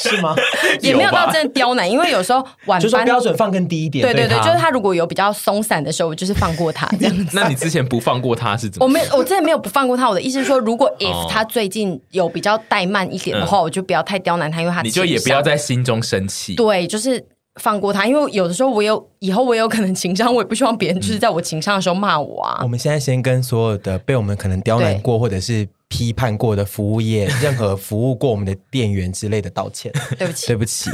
[0.03, 0.35] 是吗？
[0.83, 4.03] 也没有到真的刁难，因为有时候晚班就说标准放更低一点。
[4.03, 7.31] 对对对，就是他如果有比较松散的时候，我就是放过他这样子。
[7.37, 8.87] 那你之前不放过他是怎么？
[8.87, 10.09] 我没，我之前没有不放过他。
[10.09, 16.55] 我的意思是说，如果 if 他最近有比较怠慢一点的话，我就不要太刁难他，因为他你就也不要在心中生气。
[16.55, 17.25] 对，就是。
[17.61, 22.61] 放过他，因为有的时候我有以后我有可能情商，我也不希望别人就是在我情商的时候骂我啊。
[22.63, 30.89] 我们现在先跟所有的被我们可能刁难过或者是批判过的服务业，任何服务过我们的店员之类的道歉， 对不起，对不起。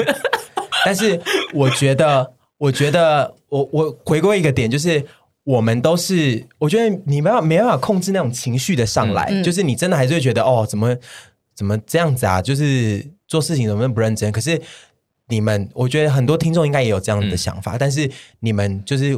[0.84, 1.20] 但是
[1.54, 2.28] 我觉得，
[2.58, 5.00] 我觉得我我回归一个点，就是
[5.44, 10.96] 我们都是，我觉得你没办法没办法控制那种情绪的上来，嗯、就是你真的还是会觉得哦，怎么
[11.54, 12.42] 怎么这样子啊？
[12.42, 14.32] 就是做事情怎么不认真？
[14.32, 14.60] 可是。
[15.30, 19.14] 你们，我觉得很多听众应该也有这样的想法，嗯、但是你们就是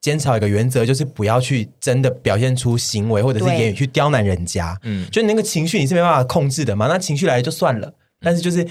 [0.00, 4.78] 坚持一个原则，就是不要去真的表现出行为或者是言语去刁难人家。
[4.82, 8.66] 嗯，就那个情绪你是没办法控制的嘛，那情绪来了就算了，但是就是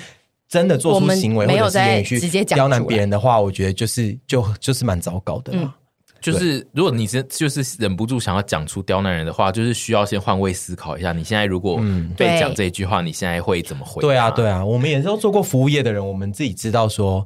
[0.47, 5.53] 真的做出行为或者是言语去刁难别人的话，我觉得就是就就是蛮糟糕的。
[5.53, 5.71] 嗯
[6.19, 11.13] 就是如果你是就是忍不住想要讲出刁难人的话，就是需要先换位思考一下。
[11.13, 11.80] 你现在如果
[12.17, 14.01] 被讲这一句话，嗯、你现在会怎么回？
[14.01, 17.23] 对啊，对啊，我们也是都做过服务业的人，我们自己知道说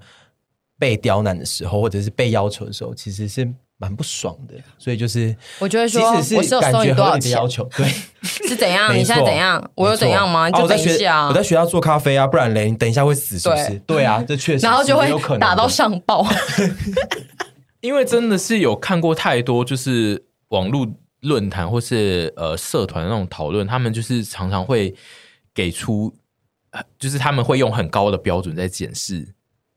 [0.77, 3.49] 被刁难的时候，或者是被要求的时候，其实是
[3.81, 4.53] 蛮不爽的。
[4.77, 7.85] 所以就是我觉得说，即使是感觉多少的要求，对，
[8.21, 8.95] 是怎样？
[8.95, 9.71] 你现在怎样？
[9.73, 10.47] 我有怎样吗？
[10.47, 13.69] 你就等一下、啊啊，我在学校做咖啡啊，不然嘞，你等一下会死是不是？
[13.87, 15.09] 对，对啊，这确实，然后就会
[15.39, 16.23] 打到上报。
[17.81, 20.87] 因为真的是有看过太多，就是网络
[21.21, 24.93] 论坛或是呃社团那种讨论，他们就是常常会
[25.51, 26.13] 给出，
[26.99, 29.27] 就是他们会用很高的标准在检视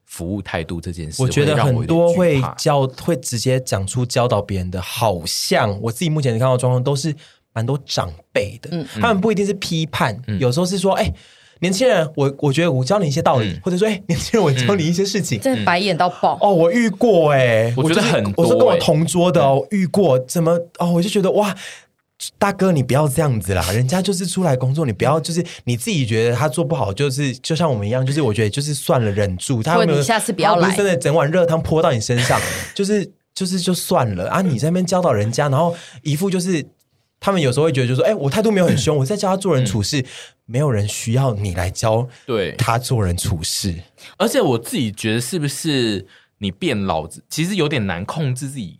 [0.05, 1.23] 服务态度这件事。
[1.23, 7.15] 我觉得很多会教会直接讲出教导别人的，好像我自己目前看到状况都是
[7.53, 11.13] 蛮多长辈的，嗯、他们不一定是批判，嗯、有时候是说，哎。
[11.61, 16.53] 年轻人，我我觉得我教你一些道理，嗯、或者说，哎、欸， 年轻人，我教你一些事情，真的白眼到爆哦！
[16.53, 20.91] 我遇过、欸，哎，我觉得很多、欸，我是跟我同桌的哦，嗯、遇过，怎么哦？
[20.93, 21.55] 我就觉得哇，
[22.39, 29.63] 大哥，你不要这样子啦， 人家就是出来工作，你不要就是你自己觉得他做不好，就是就像我们一样，就是我觉得就是算了，忍住。
[29.63, 32.41] 他有没有，你下次不要来，真的整碗热汤泼到你身上，
[32.75, 34.41] 就是就是就算了啊！
[34.43, 36.65] 你在那边教导人家，然后一副就是
[37.19, 40.07] 他们有时候会觉得，就是说，哎，我态度没有很凶，我在教他做人处事，嗯、
[40.47, 43.75] 没有人需要你来教对他做人处事。
[44.19, 46.07] 而且我自己觉得，是不是
[46.39, 48.79] 你变老子，其实有点难控制自己。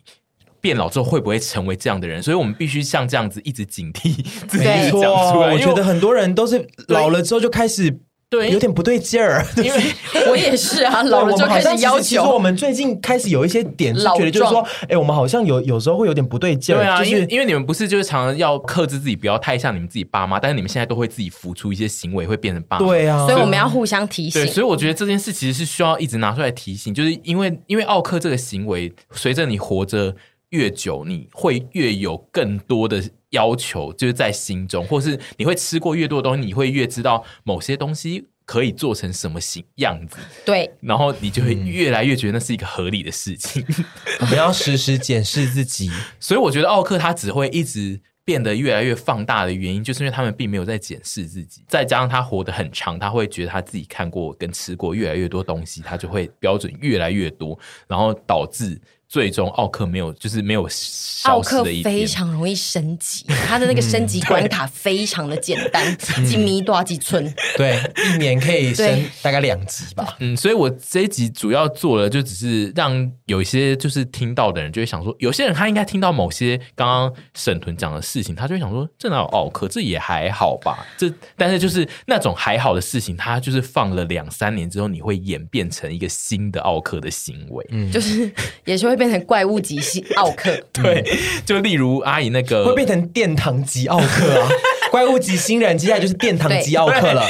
[0.65, 2.23] 变老之后会不会成为这样的人？
[2.23, 4.15] 所以我们必须像这样子一直警惕
[4.49, 5.53] 自己讲出来。
[5.53, 7.95] 我觉得很多人都是老了之后就开始
[8.27, 9.79] 对有点不对劲儿， 因为
[10.27, 11.99] 我也是啊，老了就开始要求。
[11.99, 16.79] 其实我们最近开始有一些点是觉得，就是说，哎，我们好像有有时候会有点不对劲儿。
[16.79, 22.85] 对啊，就是因为因为你们不是就是常常要克制自己，不要太像你们自己爸妈，但是你们现在都会自己浮出一些行为，会变成爸妈。
[22.87, 24.41] 对啊，所以我们要互相提醒。
[24.41, 30.15] 对，所以我觉得这件事其实是需要一直拿出来提醒，就是因为因为奥克这个行为，随着你活着。
[30.55, 40.17] 越久，你会越有更多的要求，就是在心中，或是你会吃过越多的东西，你会越知道某些东西可以做成什么形样子。
[40.45, 43.63] 对，然后你就会越来越觉得那是一个合理的事情。
[43.67, 43.85] 嗯、
[44.21, 58.79] 我们要时时检视自己，所以我觉得奥克他只会一直变得越来越放大的原因，就是因为他们并没有在检视自己，再加上他活得很长，他会觉得他自己看过跟吃过越来越多东西，他就会标准越来越多，然后导致。
[59.15, 61.83] 最终奥克没有，就是没有消失的一天。
[61.83, 65.97] 奥克非常容易升级，他的那个升级 关卡非常的简单，
[66.27, 70.17] 几米多几寸，对，一年可以升大概两级吧。
[70.19, 79.65] 嗯，所以我这一集主要做的就只是让有一些就是听到的人就会想说，有些人他应该听到某些刚刚沈屯讲的事情，他就会想说，这哪有奥克？
[79.69, 80.85] 这也还好吧。
[80.97, 88.29] 这但是就是那种还好的事情，他就是放了两三年之后，你会演变成一个新的奥克的行为，嗯，就是
[88.65, 89.04] 也是会。
[89.07, 91.03] 变成怪物级系奥克， 对，
[91.45, 94.49] 就例如阿姨那个会变成殿堂级奥克啊，
[94.95, 97.21] 怪物级新人接下来就是殿堂级奥克了，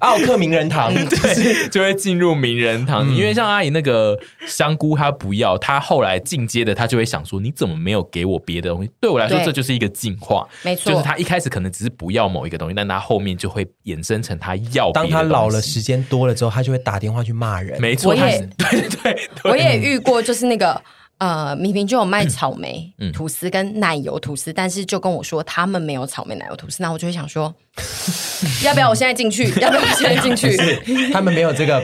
[0.00, 3.08] 奥克名人堂，对，就会进入名人堂。
[3.16, 4.14] 因为像阿姨那个
[4.46, 8.90] 香菇，她不要，她后来进阶的，她就会想说，你怎么没有给我别的东西？
[9.00, 14.92] 对我来说，这就是一个进化，没错，就是她一开始可能只是不要某一个东西，但她后面就会衍生成她要。
[14.92, 17.80] 当她老了，时间多了之后，她就会打电话去骂人。
[17.80, 20.78] 没错，我也对对对，我也遇过，就是那个。
[21.22, 27.54] 呃，明明就有卖草莓吐司跟奶油吐司，但是就跟我说他们没有草莓奶油吐司，那我就会想说，
[28.64, 29.44] 要不要我现在进去？
[29.62, 30.56] 要不要我现在进去？
[31.14, 31.80] 他们没有这个，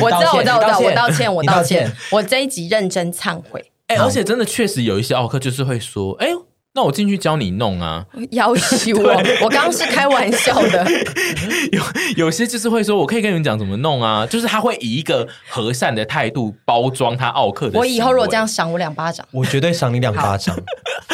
[0.00, 3.72] 我知道，我知道，我知道，我道歉，我道歉，我这一集认真忏悔。
[3.88, 6.45] 哎，而且真的确实有一些奥克就是会说，哎呦。
[6.76, 8.04] 那我进去教你弄啊！
[8.32, 9.02] 要挟我，
[9.40, 10.86] 我刚刚是开玩笑的。
[11.72, 11.82] 有
[12.16, 17.78] 有些就是会说，我可以跟你们讲怎么弄啊，就是他会以一个和善的态度包装他奥克的。
[17.78, 20.54] 我以后如果这样赏我两巴掌，我绝对赏你两巴掌。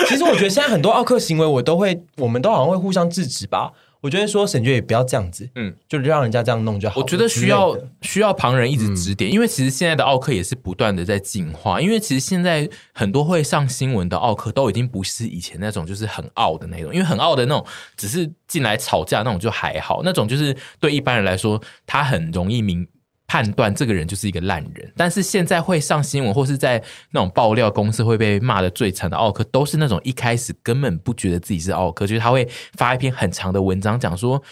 [0.09, 3.71] 其实我觉得现在很多奥克行为，我都会，我们都好像会互相制止吧。
[4.03, 7.00] 我觉得说沈觉也不要这样子，嗯，就让人家这样弄就好。
[7.00, 11.80] 我觉得需要需要旁人一直指点，嗯、因为其实现在的奥克也是不断的在进化。
[11.80, 17.64] 因为其实现在很多会上新闻的奥克都已经不是以前那种就是很傲的那种，因为很傲的那种
[17.96, 22.86] 只是进来吵架那种就还好，那种就是对一般人来说他很容易明。
[23.33, 26.76] 判断这个人就是一个烂人，但是现在会上新闻或是在
[27.12, 34.43] 那种爆料公司会被骂的最惨的奥克，都是那种一开始根本不觉得自己是奥克，就是他会发一篇很长的文章讲说。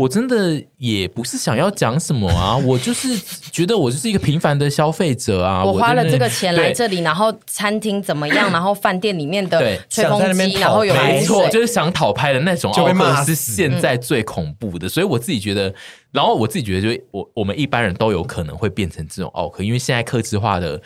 [0.00, 3.08] 我真的也不是想要讲什么啊，我就是
[3.52, 5.62] 觉得我就是一个平凡的消费者啊。
[5.62, 9.58] 我花了这个钱来这里，然后餐厅怎么样， 然后饭店里面的
[9.90, 14.88] 吹风机，然后有没错，就是想讨拍的那种奥客是现在最恐怖的。
[14.88, 15.74] 所以我自己觉得，
[16.12, 20.80] 然后我自己觉得，就我我们一般人都有可能会变成这种奥克，因为现在客制化的。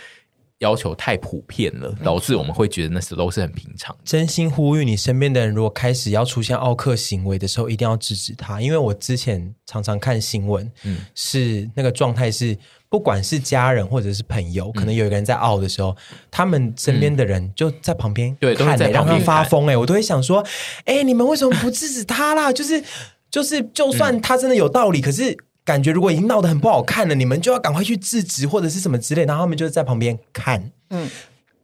[0.65, 3.95] 要求太普遍了，导致我们会觉得那时都是很平常。
[4.03, 8.63] 真心呼吁你身边的人，如果开始要出现奥克行为的时候，一定要制止他。
[8.63, 12.57] 因为我之前常常看新闻，嗯，是那个状态是，
[12.89, 19.67] 不管是家人或者是朋友，可能有一个人在奥的时候，嗯、他们身边的人就在旁边、欸，对，都在让他发疯。
[19.67, 20.41] 哎，我都会想说，
[20.87, 22.51] 哎、欸，你们为什么不制止他啦？
[22.51, 22.83] 就是
[23.31, 25.37] 就是，就算他真的有道理，嗯、可是。
[25.65, 31.11] 感觉如果已经闹得很不好看了，你们就要赶快去制止或者是什么之类，然后他们就在旁边看，嗯，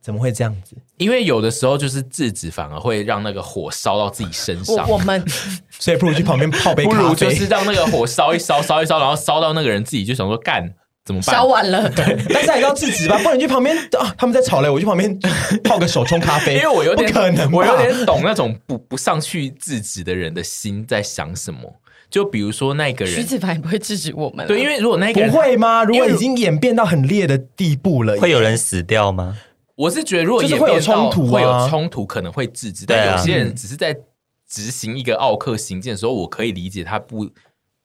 [0.00, 0.74] 怎么会这样子？
[0.96, 4.88] 因为有的时候就是制止反而会让那个火烧到自己身上。
[4.88, 5.22] 我，我们
[5.78, 10.74] 所以不如去旁边泡杯 咖啡，不如就是让那个火烧一烧，烧一烧，然后烧到那个人自己就想说干
[11.04, 11.36] 怎么办？
[11.36, 15.18] 烧完了， 对，但是还是要制止吧，不然你去旁边啊，他们在吵嘞，我去旁边
[15.64, 21.79] 泡个手冲咖啡，因为我有点可能，我有点懂那种不不上去制止的人的心在想什么。
[22.10, 24.46] 就比如说那个人，徐子凡也不会制止我们。
[24.46, 25.84] 对，因为如果那个人不会吗？
[25.84, 29.38] 如果已经演变到很烈的地步了，会有人死掉吗？
[29.76, 32.84] 我是觉得，如果演变到会有冲突，可能会制止。
[32.84, 33.96] 但有些人只是在
[34.46, 37.30] 执行一个奥克行径的时候，我可以理解他不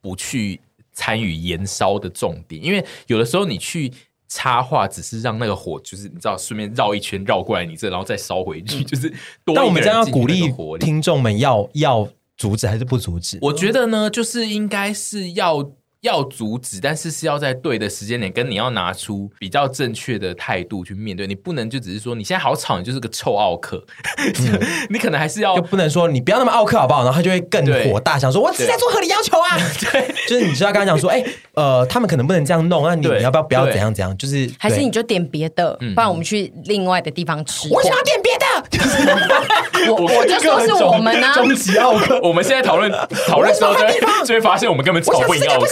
[0.02, 0.60] 不去
[0.92, 3.94] 参与延烧的重点，因为有的时候你去
[4.28, 9.08] 插话，只是让那个火就是你知道顺便绕一圈绕过来你这，然后再烧回去，就是
[9.46, 9.56] 多。
[9.56, 12.08] 但我们这样要鼓励听众们要要
[12.38, 13.38] 阻止还是不阻止？
[13.42, 15.72] 我觉得呢，就是应该是要。
[16.02, 21.26] 要阻止，但是是要在对的时间点，跟你要拿出比较正确的态度去面对。
[21.26, 23.84] 你不能就只是说你现在好吵，你就是个臭奥克。
[24.20, 24.60] 嗯、
[24.92, 27.04] 你可能还是要，就不能说你不要那么奥克好不好？
[27.04, 29.58] 然后他就会更火大，想说我是在做合理要求啊。
[29.92, 34.16] 对， 就是你知道刚刚讲说，哎、欸，呃，他们可能不能这样弄，那你你要不要不要怎样怎样？
[34.16, 37.68] 就是还是你就点别的，不然我们去另外的地方吃。
[37.74, 38.45] 我想要点别的，就是、
[39.90, 42.20] 我我就说是我们呢、啊，终极奥克。
[42.22, 42.92] 我们现在讨论
[43.28, 45.68] 讨论的时候就会，就会发现我们根本吵不赢奥克。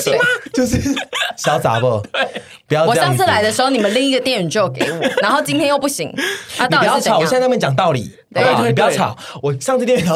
[0.53, 0.77] 就是
[1.37, 2.01] 潇洒不，
[2.67, 2.85] 不要。
[2.85, 6.09] 我上次来的时候，你们另一个店员就有给我，然后今天又不行。
[6.57, 8.11] 啊，你不要吵，我现在在那边讲道理。
[8.33, 9.15] 对对，你不要吵。
[9.43, 10.07] 我上次店员，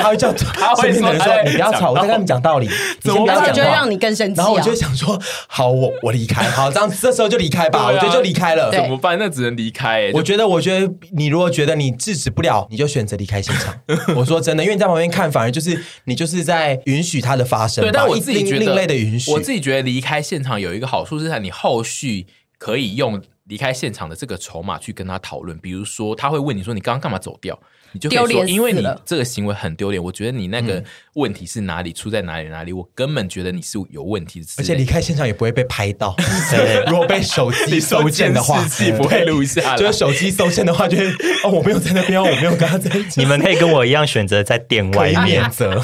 [0.00, 1.12] 他会叫他会说
[1.46, 2.68] ：“你不要吵，我在跟他们讲道理。”
[3.00, 3.54] 怎么办？
[3.54, 4.36] 就会让你更生气。
[4.36, 5.16] 然后我就想说
[5.46, 6.42] ：“好，我我离开。
[6.42, 7.86] 好，这样这时候就离开吧。
[7.86, 8.68] 我觉得就离开了。
[8.72, 9.16] 怎么办？
[9.16, 10.10] 那只能离开。
[10.12, 13.74] 我觉得，我觉得你如果觉得你制止不了，你就选择离开现场。
[14.16, 17.82] 我说真的，因为你在旁边看，反而就是你就是在允许它的发生。
[17.82, 22.26] 对，但我自己觉得另类的允许，我自己觉得离开现场有一个好处是在你后续
[22.58, 25.58] 可以用离开现场的这个筹码去跟他讨论。
[25.58, 27.58] 比如说，他会问你说：“你刚刚干嘛走掉？”
[27.92, 30.82] 你就可以说，因为你这个行为很丢脸，我觉得你那个
[31.14, 34.46] 问题是哪里出在哪里哪里，我根本觉得你是有问题的。
[34.58, 36.16] 而且离开现场也不会被拍到，
[36.88, 38.64] 如果被手机 搜件的话，
[38.96, 39.76] 不会录下来。
[39.76, 41.10] 就是手机搜件的话，就是
[41.44, 43.20] 哦，我没有在那边，我没有跟他在一起。
[43.20, 45.82] 你们可以跟我一样选择在店外面择。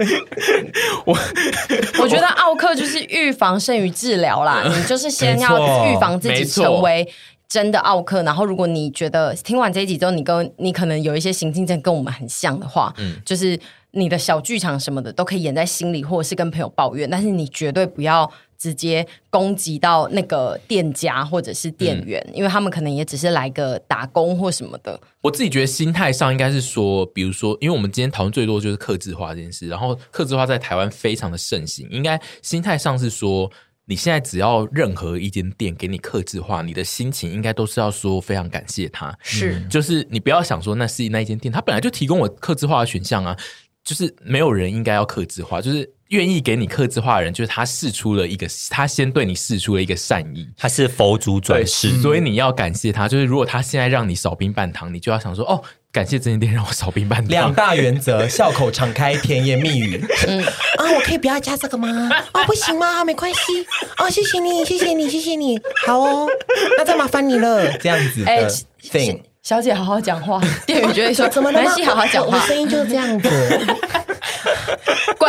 [1.04, 1.18] 我
[2.00, 7.06] 我觉得奥克就是预防胜于治疗啦，你就是先要预防自己成为。
[7.50, 13.58] 真的奥克，然后如果你觉得听完这一集之后，你跟你可能有一些行径真跟我们很像的话，嗯，就是
[13.90, 25.00] 你的小剧场什么的都可以演在心里，或者是跟朋友抱怨，但是你绝对不要直接攻击到那个店家或者是店员，嗯，因为他们可能也只是来个打工或什么的。
[25.20, 33.50] 我自己觉得心态上应该是说，比如说，因为我们今天讨论最多就是克制化这件事，然后克制化在台湾非常的盛行，应该心态上是说。
[33.90, 43.36] 你现在只要任何一间店给你克制化，你的心情应该都是要说非常感谢他，是，就是你不要想说那是那一间店，他本来就提供我克制化的选项啊，
[43.82, 53.08] 就是没有人应该要克制化，就是愿意给你客制化的人，就是他试出了一个，他先对你试出了一个善意，他是佛祖转世，所以你要感谢他。
[53.08, 55.60] 就是如果他现在让你少冰半糖，你就要想说哦。
[55.92, 57.28] 感谢这间店让我少冰半糖。
[57.30, 60.00] 两大原则：笑口常开，甜言蜜语。
[60.28, 60.40] 嗯
[60.78, 62.08] 啊，我可以不要加这个吗？
[62.32, 63.02] 哦，不行吗？
[63.04, 63.40] 没关系。
[63.98, 65.58] 哦，谢谢你，谢谢你，谢谢你。
[65.84, 66.28] 好哦，
[66.78, 67.76] 那再麻烦你了。
[67.78, 68.46] 这样子，哎
[68.92, 70.40] ，thing，小姐好好讲话。
[70.64, 71.58] 店员觉得说 怎么了？
[71.58, 72.38] 没关系，好好讲话。
[72.46, 73.28] 声音就是这样子，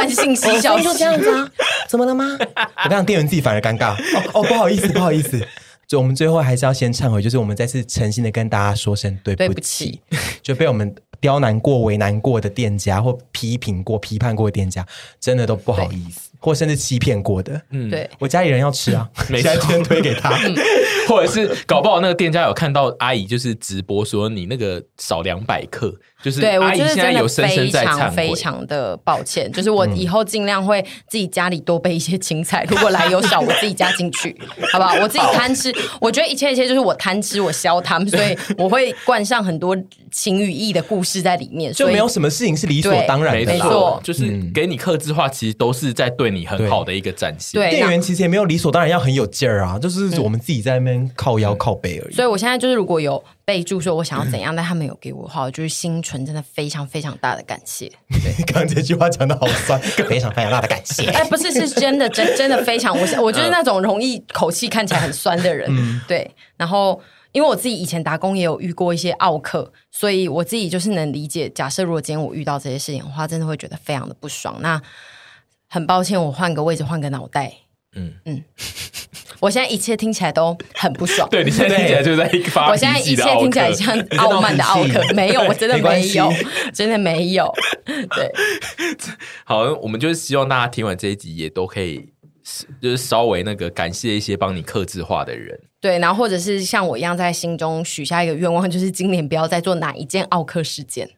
[0.02, 1.48] 惯性嬉笑，就这样子啊？
[1.88, 2.38] 怎么了吗？
[2.40, 3.94] 我刚刚店员自己反而尴尬。
[3.94, 5.40] 哦哦，不好意思， 不好意思。
[5.88, 14.86] 就我们最后还是要先忏悔，就是我们再次诚心的跟大家说声对不起，不就被我们刁难过、为难过的店家，或批评过、批判过的店家，
[15.20, 17.62] 真的都不好意思，或甚至欺骗过的。
[17.72, 20.56] 嗯，对，我家里人要吃啊， 没现在先推给他，嗯、
[21.12, 25.94] 或者是搞不好那个店家有看到阿姨就是直播说你那个少两百克。
[26.24, 29.52] 就是对阿姨现在有深深在忏悔，非常的抱歉。
[29.52, 34.40] 就是我以后尽量会自己家里多备一些青菜， 如果来有少，我自己加进去，
[34.72, 34.94] 好不好？
[35.02, 39.76] 我自己贪吃，我觉得一切一切就是我贪吃，我消贪，所以我会灌上很多
[40.12, 43.52] 情与义的故事在里面，就没有什么事情是理所当然的。
[43.52, 47.60] 没错，就是给你克制化，其实都是在对你很好的一个展现。
[47.60, 52.14] 对，店员其实也没有理所当然要很有劲儿啊，就是我们自己在那边靠腰靠背而已。
[52.14, 53.24] 所以我现在就是如果有。
[53.44, 57.92] 备注说我想要怎样， 但他没有给我的话，我就是心存真的非常非常大的感谢。
[58.08, 61.08] 对，刚刚这句话讲的好酸，非常非常大的感谢。
[61.10, 65.68] 哎，不是，是真的， 真真的非常，我我就是那种容易口气看起来很酸的人。
[65.70, 66.32] 嗯，对。
[66.56, 66.98] 然后，
[67.34, 71.50] 因为我自己以前打工也有遇过一些奥客，所以我自己就是能理解。
[71.50, 74.56] 假设如果今天我遇到这些事情的话，真的会觉得非常的不爽。
[74.62, 74.82] 那
[75.68, 77.52] 很抱歉，我换个位置，换个脑袋。
[77.96, 78.44] 嗯嗯。
[79.40, 81.28] 我现在一切听起来都很不爽。
[81.32, 86.32] 对，你现在听起来就在发我现在一切听起来像傲慢的奥克， 没有，我真的没有，
[86.72, 87.52] 真的没有。
[87.86, 88.32] 对，
[89.44, 92.08] 好，我们就是希望大家听完这一集也都可以，
[92.80, 95.60] 就是稍微那个感谢一些帮你克制化的人。
[95.80, 101.10] 对，然后或者是像我一样在心中许下一个愿望，就是今年不要再做哪一件奥克事件。